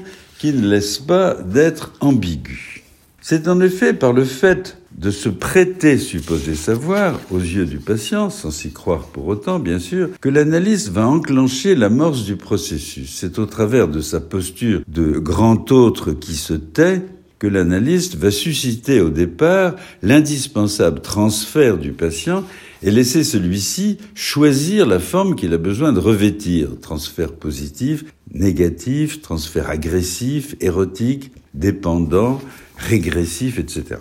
ne 0.52 0.68
laisse 0.68 0.98
pas 0.98 1.34
d'être 1.34 1.92
ambigu. 2.00 2.84
C'est 3.20 3.48
en 3.48 3.60
effet 3.60 3.92
par 3.92 4.12
le 4.12 4.24
fait 4.24 4.78
de 4.96 5.10
se 5.10 5.28
prêter 5.28 5.98
supposé 5.98 6.54
savoir 6.54 7.20
aux 7.30 7.38
yeux 7.38 7.66
du 7.66 7.78
patient, 7.78 8.30
sans 8.30 8.50
s'y 8.50 8.70
croire 8.70 9.06
pour 9.08 9.26
autant 9.26 9.58
bien 9.58 9.78
sûr, 9.78 10.10
que 10.20 10.28
l'analyste 10.28 10.88
va 10.88 11.06
enclencher 11.06 11.74
l'amorce 11.74 12.24
du 12.24 12.36
processus. 12.36 13.14
C'est 13.14 13.38
au 13.38 13.46
travers 13.46 13.88
de 13.88 14.00
sa 14.00 14.20
posture 14.20 14.80
de 14.88 15.18
grand 15.18 15.70
autre 15.72 16.12
qui 16.12 16.34
se 16.34 16.54
tait 16.54 17.02
que 17.38 17.46
l'analyste 17.46 18.16
va 18.16 18.30
susciter 18.30 19.00
au 19.00 19.10
départ 19.10 19.74
l'indispensable 20.02 21.00
transfert 21.00 21.76
du 21.76 21.92
patient 21.92 22.44
et 22.86 22.92
laisser 22.92 23.24
celui-ci 23.24 23.98
choisir 24.14 24.86
la 24.86 25.00
forme 25.00 25.34
qu'il 25.34 25.52
a 25.52 25.58
besoin 25.58 25.92
de 25.92 25.98
revêtir. 25.98 26.68
Transfert 26.80 27.32
positif, 27.32 28.04
négatif, 28.32 29.20
transfert 29.20 29.68
agressif, 29.68 30.54
érotique, 30.60 31.32
dépendant, 31.52 32.40
régressif, 32.78 33.58
etc. 33.58 34.00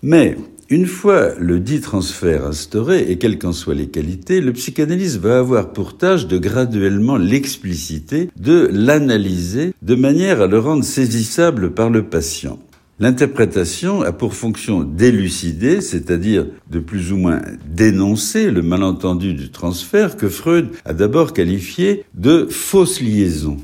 Mais 0.00 0.36
une 0.70 0.86
fois 0.86 1.34
le 1.40 1.58
dit 1.58 1.80
transfert 1.80 2.46
instauré, 2.46 3.10
et 3.10 3.18
quelles 3.18 3.38
qu'en 3.38 3.52
soient 3.52 3.74
les 3.74 3.88
qualités, 3.88 4.40
le 4.40 4.52
psychanalyste 4.52 5.18
va 5.18 5.38
avoir 5.38 5.72
pour 5.72 5.98
tâche 5.98 6.28
de 6.28 6.38
graduellement 6.38 7.16
l'expliciter, 7.16 8.30
de 8.38 8.70
l'analyser, 8.72 9.72
de 9.82 9.94
manière 9.96 10.40
à 10.40 10.46
le 10.46 10.60
rendre 10.60 10.84
saisissable 10.84 11.74
par 11.74 11.90
le 11.90 12.04
patient. 12.04 12.60
L'interprétation 13.00 14.02
a 14.02 14.12
pour 14.12 14.34
fonction 14.34 14.84
d'élucider, 14.84 15.80
c'est-à-dire 15.80 16.46
de 16.70 16.78
plus 16.78 17.12
ou 17.12 17.16
moins 17.16 17.42
dénoncer 17.66 18.52
le 18.52 18.62
malentendu 18.62 19.34
du 19.34 19.50
transfert 19.50 20.16
que 20.16 20.28
Freud 20.28 20.68
a 20.84 20.94
d'abord 20.94 21.32
qualifié 21.32 22.04
de 22.14 22.46
fausse 22.48 23.00
liaison, 23.00 23.56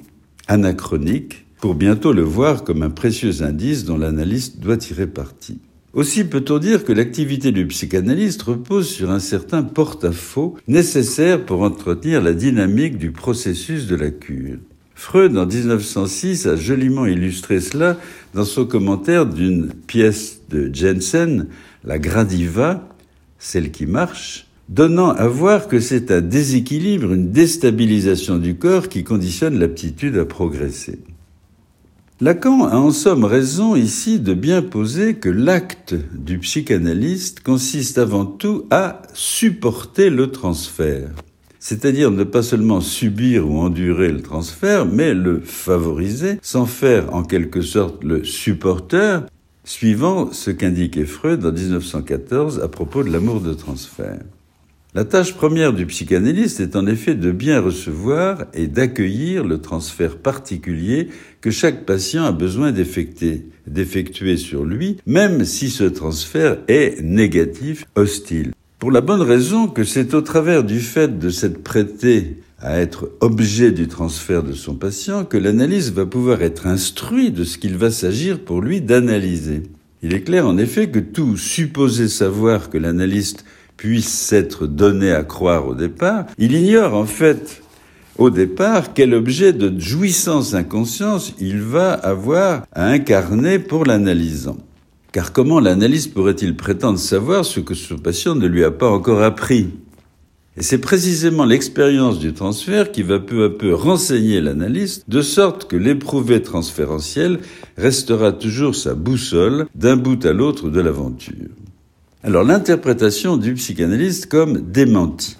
anachronique, 0.48 1.46
pour 1.60 1.76
bientôt 1.76 2.12
le 2.12 2.22
voir 2.22 2.64
comme 2.64 2.82
un 2.82 2.90
précieux 2.90 3.42
indice 3.42 3.84
dont 3.84 3.98
l'analyste 3.98 4.58
doit 4.58 4.78
tirer 4.78 5.06
parti. 5.06 5.60
Aussi 5.92 6.24
peut-on 6.24 6.58
dire 6.58 6.84
que 6.84 6.92
l'activité 6.92 7.52
du 7.52 7.66
psychanalyste 7.66 8.42
repose 8.42 8.88
sur 8.88 9.10
un 9.10 9.18
certain 9.20 9.62
porte-à-faux 9.62 10.56
nécessaire 10.66 11.44
pour 11.44 11.62
entretenir 11.62 12.22
la 12.22 12.32
dynamique 12.32 12.98
du 12.98 13.12
processus 13.12 13.86
de 13.86 13.96
la 13.96 14.10
cure. 14.10 14.58
Freud, 15.00 15.38
en 15.38 15.46
1906, 15.46 16.46
a 16.46 16.56
joliment 16.56 17.06
illustré 17.06 17.62
cela 17.62 17.96
dans 18.34 18.44
son 18.44 18.66
commentaire 18.66 19.24
d'une 19.24 19.72
pièce 19.86 20.42
de 20.50 20.70
Jensen, 20.70 21.46
La 21.84 21.98
Gradiva, 21.98 22.86
celle 23.38 23.70
qui 23.70 23.86
marche, 23.86 24.46
donnant 24.68 25.08
à 25.08 25.26
voir 25.26 25.68
que 25.68 25.80
c'est 25.80 26.10
un 26.10 26.20
déséquilibre, 26.20 27.14
une 27.14 27.32
déstabilisation 27.32 28.36
du 28.36 28.56
corps 28.56 28.90
qui 28.90 29.02
conditionne 29.02 29.58
l'aptitude 29.58 30.18
à 30.18 30.26
progresser. 30.26 30.98
Lacan 32.20 32.66
a 32.66 32.76
en 32.76 32.90
somme 32.90 33.24
raison 33.24 33.76
ici 33.76 34.20
de 34.20 34.34
bien 34.34 34.60
poser 34.60 35.14
que 35.14 35.30
l'acte 35.30 35.94
du 36.14 36.38
psychanalyste 36.40 37.40
consiste 37.40 37.96
avant 37.96 38.26
tout 38.26 38.66
à 38.70 39.00
supporter 39.14 40.10
le 40.10 40.30
transfert 40.30 41.08
c'est-à-dire 41.60 42.10
ne 42.10 42.24
pas 42.24 42.42
seulement 42.42 42.80
subir 42.80 43.48
ou 43.48 43.58
endurer 43.58 44.10
le 44.10 44.22
transfert, 44.22 44.86
mais 44.86 45.14
le 45.14 45.40
favoriser, 45.40 46.38
sans 46.42 46.66
faire 46.66 47.14
en 47.14 47.22
quelque 47.22 47.60
sorte 47.60 48.02
le 48.02 48.24
supporteur, 48.24 49.26
suivant 49.62 50.32
ce 50.32 50.50
qu'indiquait 50.50 51.04
Freud 51.04 51.44
en 51.44 51.52
1914 51.52 52.60
à 52.60 52.68
propos 52.68 53.04
de 53.04 53.10
l'amour 53.10 53.40
de 53.40 53.52
transfert. 53.52 54.20
La 54.92 55.04
tâche 55.04 55.34
première 55.34 55.72
du 55.72 55.86
psychanalyste 55.86 56.58
est 56.58 56.74
en 56.74 56.84
effet 56.88 57.14
de 57.14 57.30
bien 57.30 57.60
recevoir 57.60 58.46
et 58.54 58.66
d'accueillir 58.66 59.44
le 59.44 59.60
transfert 59.60 60.16
particulier 60.16 61.10
que 61.40 61.52
chaque 61.52 61.86
patient 61.86 62.24
a 62.24 62.32
besoin 62.32 62.72
d'effectuer 62.72 64.36
sur 64.36 64.64
lui, 64.64 64.96
même 65.06 65.44
si 65.44 65.70
ce 65.70 65.84
transfert 65.84 66.56
est 66.66 67.00
négatif, 67.02 67.86
hostile. 67.94 68.50
Pour 68.80 68.90
la 68.90 69.02
bonne 69.02 69.20
raison 69.20 69.68
que 69.68 69.84
c'est 69.84 70.14
au 70.14 70.22
travers 70.22 70.64
du 70.64 70.80
fait 70.80 71.18
de 71.18 71.28
s'être 71.28 71.62
prêté 71.62 72.38
à 72.58 72.78
être 72.78 73.10
objet 73.20 73.72
du 73.72 73.88
transfert 73.88 74.42
de 74.42 74.54
son 74.54 74.74
patient 74.74 75.26
que 75.26 75.36
l'analyse 75.36 75.92
va 75.92 76.06
pouvoir 76.06 76.40
être 76.40 76.66
instruit 76.66 77.30
de 77.30 77.44
ce 77.44 77.58
qu'il 77.58 77.76
va 77.76 77.90
s'agir 77.90 78.40
pour 78.40 78.62
lui 78.62 78.80
d'analyser. 78.80 79.64
Il 80.02 80.14
est 80.14 80.22
clair 80.22 80.46
en 80.46 80.56
effet 80.56 80.88
que 80.88 80.98
tout 80.98 81.36
supposé 81.36 82.08
savoir 82.08 82.70
que 82.70 82.78
l'analyste 82.78 83.44
puisse 83.76 84.08
s'être 84.08 84.66
donné 84.66 85.12
à 85.12 85.24
croire 85.24 85.68
au 85.68 85.74
départ, 85.74 86.24
il 86.38 86.54
ignore 86.54 86.94
en 86.94 87.04
fait 87.04 87.62
au 88.16 88.30
départ 88.30 88.94
quel 88.94 89.12
objet 89.12 89.52
de 89.52 89.78
jouissance 89.78 90.54
inconscience 90.54 91.34
il 91.38 91.60
va 91.60 91.92
avoir 91.92 92.64
à 92.72 92.86
incarner 92.86 93.58
pour 93.58 93.84
l'analysant. 93.84 94.56
Car 95.12 95.32
comment 95.32 95.58
l'analyste 95.58 96.14
pourrait-il 96.14 96.56
prétendre 96.56 96.98
savoir 96.98 97.44
ce 97.44 97.58
que 97.58 97.74
son 97.74 97.98
patient 97.98 98.36
ne 98.36 98.46
lui 98.46 98.62
a 98.62 98.70
pas 98.70 98.88
encore 98.88 99.22
appris? 99.22 99.70
Et 100.56 100.62
c'est 100.62 100.78
précisément 100.78 101.44
l'expérience 101.44 102.18
du 102.18 102.32
transfert 102.32 102.92
qui 102.92 103.02
va 103.02 103.18
peu 103.18 103.44
à 103.44 103.50
peu 103.50 103.74
renseigner 103.74 104.40
l'analyste, 104.40 105.04
de 105.08 105.22
sorte 105.22 105.68
que 105.68 105.76
l'éprouvé 105.76 106.42
transférentiel 106.42 107.40
restera 107.76 108.32
toujours 108.32 108.76
sa 108.76 108.94
boussole 108.94 109.66
d'un 109.74 109.96
bout 109.96 110.24
à 110.24 110.32
l'autre 110.32 110.70
de 110.70 110.80
l'aventure. 110.80 111.48
Alors 112.22 112.44
l'interprétation 112.44 113.36
du 113.36 113.54
psychanalyste 113.54 114.26
comme 114.26 114.60
démenti. 114.60 115.36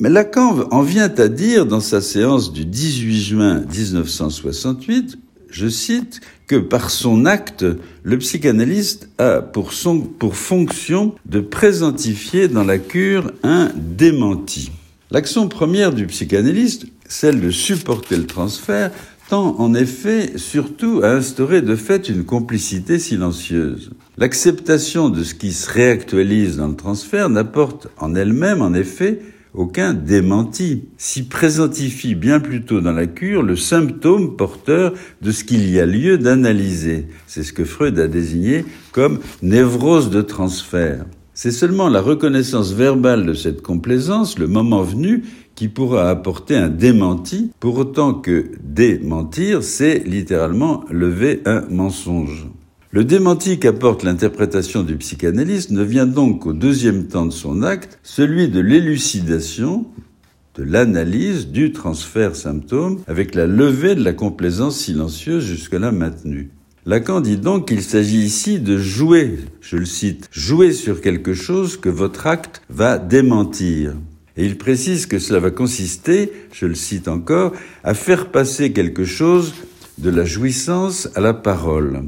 Mais 0.00 0.08
Lacan 0.08 0.66
en 0.72 0.82
vient 0.82 1.12
à 1.18 1.28
dire 1.28 1.66
dans 1.66 1.80
sa 1.80 2.00
séance 2.00 2.52
du 2.52 2.64
18 2.64 3.20
juin 3.20 3.60
1968 3.60 5.18
je 5.54 5.68
cite, 5.68 6.20
que 6.46 6.56
par 6.56 6.90
son 6.90 7.24
acte, 7.24 7.64
le 8.02 8.18
psychanalyste 8.18 9.08
a 9.18 9.40
pour, 9.40 9.72
fonction 9.72 11.14
de 11.26 11.40
présentifier 11.40 12.48
dans 12.48 12.64
la 12.64 12.78
cure 12.78 13.32
un 13.44 13.70
démenti. 13.76 14.72
L'action 15.10 15.48
première 15.48 15.92
du 15.92 16.06
psychanalyste, 16.06 16.86
celle 17.08 17.40
de 17.40 17.50
supporter 17.50 18.16
le 18.16 18.26
transfert, 18.26 18.90
tend 19.28 19.54
en 19.58 19.74
effet 19.74 20.32
surtout 20.36 21.00
à 21.02 21.12
instaurer 21.12 21.62
de 21.62 21.76
fait 21.76 22.08
une 22.08 22.24
complicité 22.24 22.98
silencieuse. 22.98 23.92
L'acceptation 24.18 25.08
de 25.08 25.22
ce 25.22 25.34
qui 25.34 25.52
se 25.52 25.70
réactualise 25.70 26.56
dans 26.56 26.68
le 26.68 26.76
transfert 26.76 27.30
n'apporte 27.30 27.88
en 27.98 28.14
elle-même 28.16 28.60
en 28.60 28.74
effet 28.74 29.20
aucun 29.54 29.94
démenti, 29.94 30.84
s'y 30.98 31.22
présentifie 31.22 32.14
bien 32.14 32.40
plutôt 32.40 32.80
dans 32.80 32.92
la 32.92 33.06
cure 33.06 33.42
le 33.42 33.56
symptôme 33.56 34.36
porteur 34.36 34.92
de 35.22 35.30
ce 35.30 35.44
qu'il 35.44 35.70
y 35.70 35.78
a 35.78 35.86
lieu 35.86 36.18
d'analyser. 36.18 37.06
C'est 37.26 37.44
ce 37.44 37.52
que 37.52 37.64
Freud 37.64 37.98
a 37.98 38.08
désigné 38.08 38.64
comme 38.92 39.20
névrose 39.42 40.10
de 40.10 40.22
transfert. 40.22 41.04
C'est 41.34 41.50
seulement 41.50 41.88
la 41.88 42.00
reconnaissance 42.00 42.72
verbale 42.72 43.26
de 43.26 43.34
cette 43.34 43.62
complaisance, 43.62 44.38
le 44.38 44.46
moment 44.46 44.82
venu, 44.82 45.24
qui 45.54 45.68
pourra 45.68 46.10
apporter 46.10 46.56
un 46.56 46.68
démenti, 46.68 47.50
pour 47.60 47.78
autant 47.78 48.14
que 48.14 48.50
démentir, 48.62 49.62
c'est 49.62 50.02
littéralement 50.04 50.84
lever 50.90 51.42
un 51.44 51.62
mensonge. 51.70 52.48
Le 52.94 53.02
démenti 53.02 53.58
qu'apporte 53.58 54.04
l'interprétation 54.04 54.84
du 54.84 54.94
psychanalyste 54.98 55.72
ne 55.72 55.82
vient 55.82 56.06
donc 56.06 56.42
qu'au 56.42 56.52
deuxième 56.52 57.08
temps 57.08 57.26
de 57.26 57.32
son 57.32 57.64
acte, 57.64 57.98
celui 58.04 58.46
de 58.46 58.60
l'élucidation, 58.60 59.86
de 60.54 60.62
l'analyse 60.62 61.48
du 61.48 61.72
transfert 61.72 62.36
symptôme, 62.36 63.00
avec 63.08 63.34
la 63.34 63.48
levée 63.48 63.96
de 63.96 64.04
la 64.04 64.12
complaisance 64.12 64.78
silencieuse 64.78 65.44
jusque-là 65.44 65.90
maintenue. 65.90 66.50
Lacan 66.86 67.20
dit 67.20 67.36
donc 67.36 67.66
qu'il 67.66 67.82
s'agit 67.82 68.22
ici 68.22 68.60
de 68.60 68.78
jouer, 68.78 69.40
je 69.60 69.76
le 69.76 69.86
cite, 69.86 70.28
jouer 70.30 70.72
sur 70.72 71.00
quelque 71.00 71.34
chose 71.34 71.76
que 71.76 71.88
votre 71.88 72.28
acte 72.28 72.62
va 72.70 72.98
démentir. 72.98 73.94
Et 74.36 74.46
il 74.46 74.56
précise 74.56 75.06
que 75.06 75.18
cela 75.18 75.40
va 75.40 75.50
consister, 75.50 76.30
je 76.52 76.66
le 76.66 76.76
cite 76.76 77.08
encore, 77.08 77.54
à 77.82 77.94
faire 77.94 78.30
passer 78.30 78.70
quelque 78.70 79.04
chose 79.04 79.52
de 79.98 80.10
la 80.10 80.24
jouissance 80.24 81.08
à 81.16 81.20
la 81.20 81.34
parole. 81.34 82.04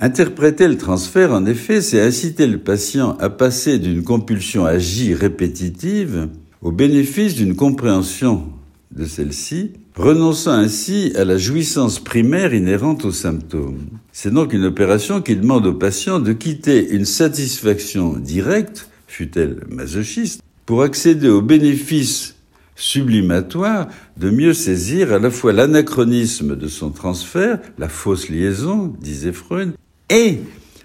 Interpréter 0.00 0.68
le 0.68 0.78
transfert, 0.78 1.32
en 1.32 1.44
effet, 1.44 1.80
c'est 1.80 2.00
inciter 2.00 2.46
le 2.46 2.58
patient 2.58 3.16
à 3.18 3.30
passer 3.30 3.80
d'une 3.80 4.04
compulsion 4.04 4.64
agie 4.64 5.12
répétitive 5.12 6.28
au 6.62 6.70
bénéfice 6.70 7.34
d'une 7.34 7.56
compréhension 7.56 8.44
de 8.92 9.04
celle-ci, 9.04 9.72
renonçant 9.96 10.52
ainsi 10.52 11.12
à 11.16 11.24
la 11.24 11.36
jouissance 11.36 11.98
primaire 11.98 12.54
inhérente 12.54 13.04
aux 13.04 13.12
symptômes. 13.12 13.88
C'est 14.12 14.32
donc 14.32 14.52
une 14.52 14.66
opération 14.66 15.20
qui 15.20 15.34
demande 15.34 15.66
au 15.66 15.74
patient 15.74 16.20
de 16.20 16.32
quitter 16.32 16.90
une 16.90 17.04
satisfaction 17.04 18.12
directe, 18.12 18.88
fut-elle 19.08 19.64
masochiste, 19.68 20.42
pour 20.64 20.82
accéder 20.82 21.28
au 21.28 21.42
bénéfice 21.42 22.36
sublimatoire 22.76 23.88
de 24.16 24.30
mieux 24.30 24.54
saisir 24.54 25.12
à 25.12 25.18
la 25.18 25.32
fois 25.32 25.52
l'anachronisme 25.52 26.54
de 26.54 26.68
son 26.68 26.90
transfert, 26.90 27.58
la 27.78 27.88
fausse 27.88 28.28
liaison, 28.28 28.94
disait 29.00 29.32
Freud, 29.32 29.72
et 30.10 30.40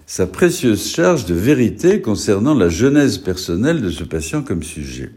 sa 0.06 0.28
précieuse 0.28 0.88
charge 0.88 1.26
de 1.26 1.34
vérité 1.34 2.02
concernant 2.02 2.54
la 2.54 2.70
genèse 2.70 3.18
personnelle 3.18 3.82
de 3.82 3.90
ce 3.90 4.04
patient 4.04 4.42
comme 4.42 4.64
sujet. 4.64 5.12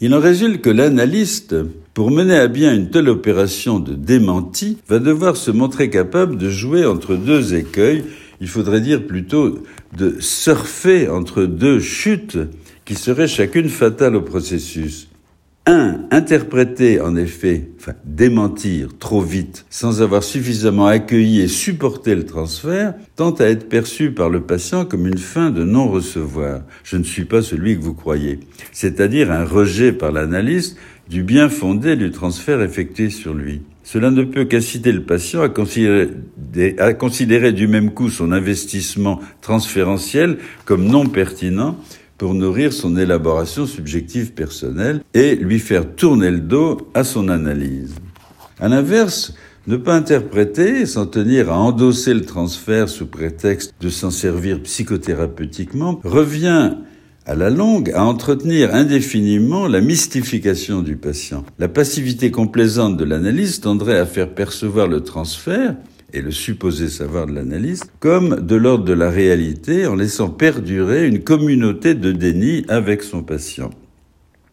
Il 0.00 0.14
en 0.14 0.20
résulte 0.20 0.60
que 0.60 0.70
l'analyste, 0.70 1.54
pour 1.94 2.10
mener 2.10 2.36
à 2.36 2.48
bien 2.48 2.74
une 2.74 2.90
telle 2.90 3.08
opération 3.08 3.78
de 3.78 3.94
démenti, 3.94 4.78
va 4.88 4.98
devoir 4.98 5.36
se 5.36 5.50
montrer 5.50 5.88
capable 5.88 6.36
de 6.36 6.50
jouer 6.50 6.84
entre 6.84 7.14
deux 7.14 7.54
écueils, 7.54 8.04
il 8.40 8.48
faudrait 8.48 8.80
dire 8.80 9.06
plutôt 9.06 9.62
de 9.96 10.16
surfer 10.20 11.08
entre 11.08 11.44
deux 11.44 11.80
chutes 11.80 12.38
qui 12.84 12.94
seraient 12.94 13.28
chacune 13.28 13.68
fatales 13.68 14.16
au 14.16 14.22
processus. 14.22 15.08
1. 15.66 16.08
Interpréter, 16.10 17.00
en 17.00 17.16
effet, 17.16 17.70
enfin, 17.78 17.94
démentir 18.04 18.98
trop 18.98 19.22
vite, 19.22 19.64
sans 19.70 20.02
avoir 20.02 20.22
suffisamment 20.22 20.86
accueilli 20.86 21.40
et 21.40 21.48
supporté 21.48 22.14
le 22.14 22.26
transfert, 22.26 22.94
tend 23.16 23.32
à 23.32 23.46
être 23.46 23.68
perçu 23.68 24.12
par 24.12 24.28
le 24.28 24.42
patient 24.42 24.84
comme 24.84 25.06
une 25.06 25.18
fin 25.18 25.50
de 25.50 25.64
non-recevoir. 25.64 26.60
Je 26.82 26.98
ne 26.98 27.02
suis 27.02 27.24
pas 27.24 27.40
celui 27.40 27.76
que 27.76 27.82
vous 27.82 27.94
croyez. 27.94 28.40
C'est-à-dire 28.72 29.32
un 29.32 29.44
rejet 29.44 29.92
par 29.92 30.12
l'analyste 30.12 30.76
du 31.08 31.22
bien 31.22 31.48
fondé 31.48 31.96
du 31.96 32.10
transfert 32.10 32.60
effectué 32.60 33.08
sur 33.08 33.32
lui. 33.32 33.62
Cela 33.82 34.10
ne 34.10 34.22
peut 34.22 34.44
qu'inciter 34.46 34.92
le 34.92 35.02
patient 35.02 35.42
à 35.42 36.92
considérer 36.94 37.52
du 37.52 37.68
même 37.68 37.90
coup 37.90 38.08
son 38.08 38.32
investissement 38.32 39.20
transférentiel 39.42 40.38
comme 40.64 40.86
non 40.86 41.06
pertinent 41.06 41.78
pour 42.24 42.32
nourrir 42.32 42.72
son 42.72 42.96
élaboration 42.96 43.66
subjective 43.66 44.32
personnelle 44.32 45.02
et 45.12 45.36
lui 45.36 45.58
faire 45.58 45.94
tourner 45.94 46.30
le 46.30 46.40
dos 46.40 46.78
à 46.94 47.04
son 47.04 47.28
analyse. 47.28 47.96
À 48.58 48.70
l'inverse, 48.70 49.34
ne 49.66 49.76
pas 49.76 49.94
interpréter, 49.94 50.86
s'en 50.86 51.04
tenir 51.04 51.52
à 51.52 51.58
endosser 51.58 52.14
le 52.14 52.22
transfert 52.22 52.88
sous 52.88 53.04
prétexte 53.04 53.74
de 53.78 53.90
s'en 53.90 54.10
servir 54.10 54.62
psychothérapeutiquement, 54.62 56.00
revient 56.02 56.76
à 57.26 57.34
la 57.34 57.50
longue 57.50 57.90
à 57.90 58.02
entretenir 58.04 58.74
indéfiniment 58.74 59.66
la 59.66 59.82
mystification 59.82 60.80
du 60.80 60.96
patient. 60.96 61.44
La 61.58 61.68
passivité 61.68 62.30
complaisante 62.30 62.96
de 62.96 63.04
l'analyse 63.04 63.60
tendrait 63.60 63.98
à 63.98 64.06
faire 64.06 64.30
percevoir 64.34 64.86
le 64.86 65.02
transfert 65.02 65.74
et 66.14 66.22
le 66.22 66.30
supposé 66.30 66.88
savoir 66.88 67.26
de 67.26 67.32
l'analyste 67.32 67.90
comme 68.00 68.40
de 68.40 68.54
l'ordre 68.54 68.84
de 68.84 68.92
la 68.92 69.10
réalité 69.10 69.86
en 69.86 69.96
laissant 69.96 70.30
perdurer 70.30 71.06
une 71.06 71.22
communauté 71.22 71.94
de 71.94 72.12
déni 72.12 72.64
avec 72.68 73.02
son 73.02 73.22
patient. 73.22 73.70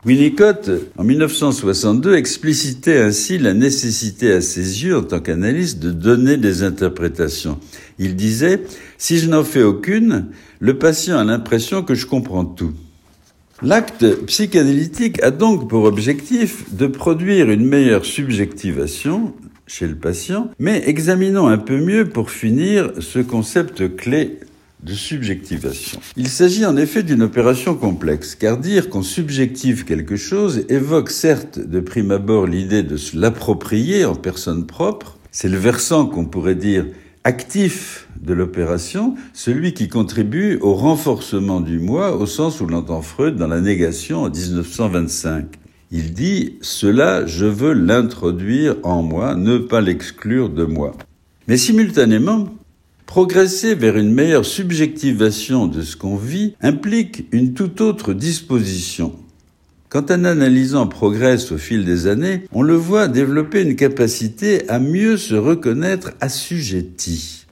Winnicott, 0.04 0.72
en 0.98 1.04
1962, 1.04 2.16
explicitait 2.16 2.98
ainsi 2.98 3.38
la 3.38 3.54
nécessité 3.54 4.32
à 4.32 4.42
ses 4.42 4.84
yeux, 4.84 4.98
en 4.98 5.04
tant 5.04 5.20
qu'analyste, 5.20 5.78
de 5.78 5.92
donner 5.92 6.38
des 6.38 6.64
interprétations. 6.64 7.60
Il 8.00 8.16
disait, 8.16 8.64
si 8.98 9.20
je 9.20 9.30
n'en 9.30 9.44
fais 9.44 9.62
aucune, 9.62 10.26
le 10.60 10.80
patient 10.80 11.20
a 11.20 11.24
l'impression 11.24 11.84
que 11.84 11.94
je 11.94 12.08
comprends 12.08 12.46
tout. 12.46 12.74
L'acte 13.62 14.26
psychanalytique 14.26 15.22
a 15.22 15.30
donc 15.30 15.70
pour 15.70 15.84
objectif 15.84 16.74
de 16.74 16.88
produire 16.88 17.52
une 17.52 17.68
meilleure 17.68 18.06
subjectivation 18.06 19.36
chez 19.72 19.88
le 19.88 19.96
patient, 19.96 20.52
mais 20.60 20.84
examinons 20.86 21.48
un 21.48 21.58
peu 21.58 21.78
mieux 21.78 22.10
pour 22.10 22.30
finir 22.30 22.92
ce 23.00 23.20
concept 23.20 23.96
clé 23.96 24.40
de 24.84 24.94
subjectivation. 24.94 26.00
Il 26.18 26.28
s'agit 26.28 26.66
en 26.66 26.76
effet 26.76 27.04
d'une 27.04 27.22
opération 27.22 27.76
complexe, 27.76 28.36
car 28.36 28.58
dire 28.58 28.90
qu'on 28.90 29.02
subjective 29.02 29.86
quelque 29.86 30.18
chose 30.18 30.66
évoque 30.68 31.10
certes 31.10 31.58
de 31.58 31.80
prime 31.80 32.12
abord 32.12 32.48
l'idée 32.48 32.84
de 32.84 32.98
se 32.98 33.18
l'approprier 33.18 34.04
en 34.04 34.16
personne 34.16 34.66
propre, 34.66 35.18
c'est 35.32 35.48
le 35.48 35.58
versant 35.58 36.06
qu'on 36.06 36.26
pourrait 36.26 36.56
dire 36.56 36.86
actif 37.24 38.10
de 38.20 38.34
l'opération, 38.34 39.16
celui 39.32 39.74
qui 39.74 39.88
contribue 39.88 40.58
au 40.60 40.74
renforcement 40.74 41.62
du 41.62 41.80
moi 41.80 42.18
au 42.18 42.26
sens 42.26 42.60
où 42.60 42.68
l'entend 42.68 43.02
Freud 43.02 43.38
dans 43.38 43.48
la 43.48 43.62
négation 43.62 44.24
en 44.24 44.30
1925. 44.30 45.61
Il 45.92 46.14
dit 46.14 46.54
Cela, 46.62 47.26
je 47.26 47.46
veux 47.46 47.74
l'introduire 47.74 48.78
en 48.84 49.04
moi, 49.04 49.36
ne 49.36 49.58
pas 49.58 49.82
l'exclure 49.82 50.50
de 50.50 50.64
moi. 50.66 50.94
Mais 51.48 51.58
simultanément, 51.58 52.48
Progresser 53.12 53.76
vers 53.76 53.98
une 53.98 54.14
meilleure 54.14 54.46
subjectivation 54.46 55.68
de 55.68 55.82
ce 55.82 55.98
qu'on 55.98 56.16
vit 56.16 56.56
implique 56.62 57.26
une 57.34 57.54
toute 57.54 57.82
autre 57.82 58.14
disposition. 58.14 59.14
Quand 59.90 60.12
un 60.12 60.24
analysant 60.24 60.88
progresse 60.88 61.52
au 61.52 61.58
fil 61.58 61.84
des 61.84 62.08
années, 62.08 62.44
on 62.54 62.62
le 62.62 62.76
voit 62.76 63.10
développer 63.10 63.64
une 63.64 63.76
capacité 63.76 64.66
à 64.70 64.80
mieux 64.80 65.18
se 65.18 65.36
reconnaître 65.36 66.12
assujetti. 66.22 67.48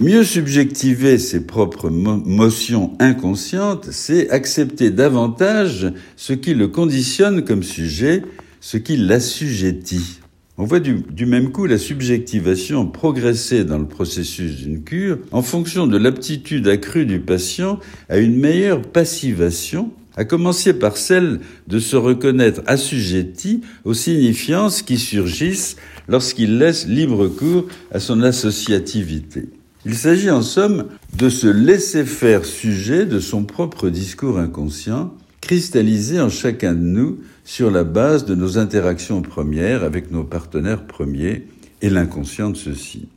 Mieux 0.00 0.24
subjectiver 0.24 1.16
ses 1.18 1.46
propres 1.46 1.90
motions 1.90 2.96
inconscientes, 2.98 3.88
c'est 3.92 4.28
accepter 4.30 4.90
davantage 4.90 5.92
ce 6.16 6.32
qui 6.32 6.54
le 6.54 6.68
conditionne 6.68 7.44
comme 7.44 7.62
sujet, 7.62 8.22
ce 8.60 8.76
qui 8.76 8.96
l'assujettit. 8.96 10.18
On 10.58 10.64
voit 10.64 10.80
du, 10.80 11.24
même 11.24 11.52
coup 11.52 11.66
la 11.66 11.78
subjectivation 11.78 12.86
progresser 12.86 13.64
dans 13.64 13.78
le 13.78 13.86
processus 13.86 14.56
d'une 14.56 14.82
cure 14.82 15.18
en 15.30 15.40
fonction 15.40 15.86
de 15.86 15.96
l'aptitude 15.96 16.68
accrue 16.68 17.06
du 17.06 17.20
patient 17.20 17.78
à 18.08 18.18
une 18.18 18.36
meilleure 18.36 18.82
passivation, 18.82 19.92
à 20.16 20.24
commencer 20.24 20.74
par 20.74 20.96
celle 20.96 21.40
de 21.68 21.78
se 21.78 21.96
reconnaître 21.96 22.60
assujetti 22.66 23.62
aux 23.84 23.94
signifiances 23.94 24.82
qui 24.82 24.98
surgissent 24.98 25.76
lorsqu'il 26.08 26.58
laisse 26.58 26.86
libre 26.86 27.28
cours 27.28 27.68
à 27.92 28.00
son 28.00 28.20
associativité. 28.22 29.48
Il 29.86 29.94
s'agit 29.94 30.30
en 30.30 30.42
somme 30.42 30.88
de 31.16 31.30
se 31.30 31.46
laisser 31.46 32.04
faire 32.04 32.44
sujet 32.44 33.06
de 33.06 33.18
son 33.18 33.44
propre 33.44 33.88
discours 33.88 34.38
inconscient, 34.38 35.14
cristallisé 35.40 36.20
en 36.20 36.28
chacun 36.28 36.74
de 36.74 36.80
nous 36.80 37.20
sur 37.44 37.70
la 37.70 37.82
base 37.82 38.26
de 38.26 38.34
nos 38.34 38.58
interactions 38.58 39.22
premières 39.22 39.82
avec 39.82 40.10
nos 40.10 40.22
partenaires 40.22 40.86
premiers 40.86 41.46
et 41.80 41.88
l'inconscient 41.88 42.50
de 42.50 42.58
ceux-ci. 42.58 43.08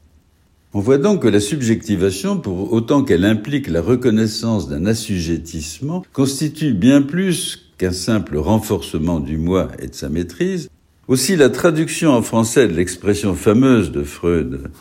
On 0.74 0.80
voit 0.80 0.98
donc 0.98 1.24
que 1.24 1.28
la 1.28 1.42
subjectivation, 1.42 2.40
pour 2.40 2.72
autant 2.72 3.04
qu'elle 3.04 3.26
implique 3.26 3.68
la 3.68 3.82
reconnaissance 3.82 4.70
d'un 4.70 4.86
assujettissement, 4.86 6.04
constitue 6.14 6.74
bien 6.74 7.02
plus 7.02 7.70
qu'un 7.78 7.92
simple 7.92 8.38
renforcement 8.38 9.20
du 9.20 9.38
moi 9.38 9.68
et 9.80 9.88
de 9.88 9.94
sa 9.94 10.08
maîtrise. 10.08 10.70
Aussi 11.10 11.36
la 11.36 11.50
traduction 11.50 12.12
en 12.12 12.22
français 12.22 12.70
de 12.70 12.74
l'expression 12.74 13.36
fameuse 13.36 13.92
de 13.92 14.04
Freud 14.04 14.72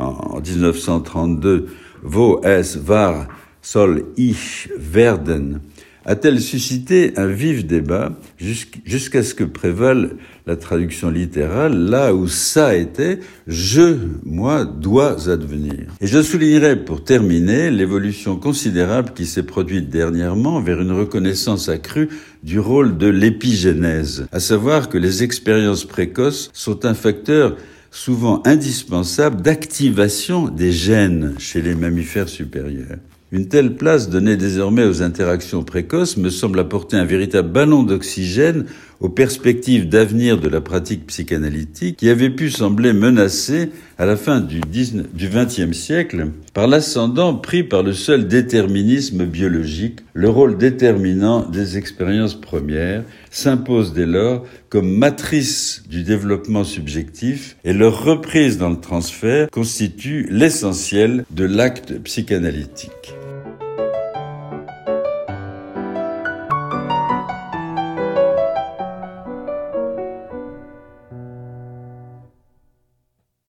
en 0.00 0.40
1932, 0.40 1.66
Wo 2.02 2.40
es 2.42 2.78
war, 2.86 3.28
soll 3.60 4.04
ich 4.16 4.70
werden, 4.78 5.60
a-t-elle 6.06 6.40
suscité 6.40 7.12
un 7.16 7.26
vif 7.26 7.66
débat 7.66 8.12
jusqu'à 8.38 9.22
ce 9.22 9.34
que 9.34 9.44
prévale 9.44 10.16
la 10.46 10.56
traduction 10.56 11.10
littérale 11.10 11.76
là 11.76 12.14
où 12.14 12.26
ça 12.26 12.74
était 12.74 13.20
je, 13.46 13.96
moi, 14.24 14.64
dois 14.64 15.28
advenir. 15.28 15.88
Et 16.00 16.06
je 16.06 16.22
soulignerai 16.22 16.76
pour 16.84 17.04
terminer 17.04 17.70
l'évolution 17.70 18.36
considérable 18.36 19.12
qui 19.14 19.26
s'est 19.26 19.42
produite 19.42 19.90
dernièrement 19.90 20.60
vers 20.60 20.80
une 20.80 20.92
reconnaissance 20.92 21.68
accrue 21.68 22.08
du 22.42 22.58
rôle 22.58 22.96
de 22.96 23.06
l'épigénèse, 23.06 24.26
à 24.32 24.40
savoir 24.40 24.88
que 24.88 24.96
les 24.96 25.22
expériences 25.22 25.84
précoces 25.84 26.50
sont 26.54 26.86
un 26.86 26.94
facteur 26.94 27.56
souvent 27.90 28.42
indispensable 28.44 29.42
d'activation 29.42 30.48
des 30.48 30.72
gènes 30.72 31.34
chez 31.38 31.60
les 31.62 31.74
mammifères 31.74 32.28
supérieurs. 32.28 32.98
Une 33.32 33.46
telle 33.46 33.76
place 33.76 34.08
donnée 34.08 34.36
désormais 34.36 34.84
aux 34.84 35.02
interactions 35.02 35.62
précoces 35.62 36.16
me 36.16 36.30
semble 36.30 36.58
apporter 36.58 36.96
un 36.96 37.04
véritable 37.04 37.52
ballon 37.52 37.84
d'oxygène 37.84 38.66
aux 39.00 39.08
perspectives 39.08 39.88
d'avenir 39.88 40.38
de 40.38 40.48
la 40.48 40.60
pratique 40.60 41.06
psychanalytique 41.06 41.96
qui 41.96 42.10
avait 42.10 42.30
pu 42.30 42.50
sembler 42.50 42.92
menacée 42.92 43.70
à 43.98 44.04
la 44.04 44.16
fin 44.16 44.40
du 44.40 44.60
XXe 44.60 45.76
siècle 45.76 46.28
par 46.52 46.66
l'ascendant 46.66 47.34
pris 47.34 47.62
par 47.62 47.82
le 47.82 47.94
seul 47.94 48.28
déterminisme 48.28 49.24
biologique, 49.24 50.00
le 50.12 50.28
rôle 50.28 50.58
déterminant 50.58 51.48
des 51.48 51.78
expériences 51.78 52.38
premières 52.38 53.04
s'impose 53.30 53.94
dès 53.94 54.06
lors 54.06 54.44
comme 54.68 54.90
matrice 54.90 55.82
du 55.88 56.02
développement 56.02 56.64
subjectif 56.64 57.56
et 57.64 57.72
leur 57.72 58.04
reprise 58.04 58.58
dans 58.58 58.70
le 58.70 58.80
transfert 58.80 59.50
constitue 59.50 60.26
l'essentiel 60.30 61.24
de 61.30 61.44
l'acte 61.44 61.98
psychanalytique. 62.02 63.14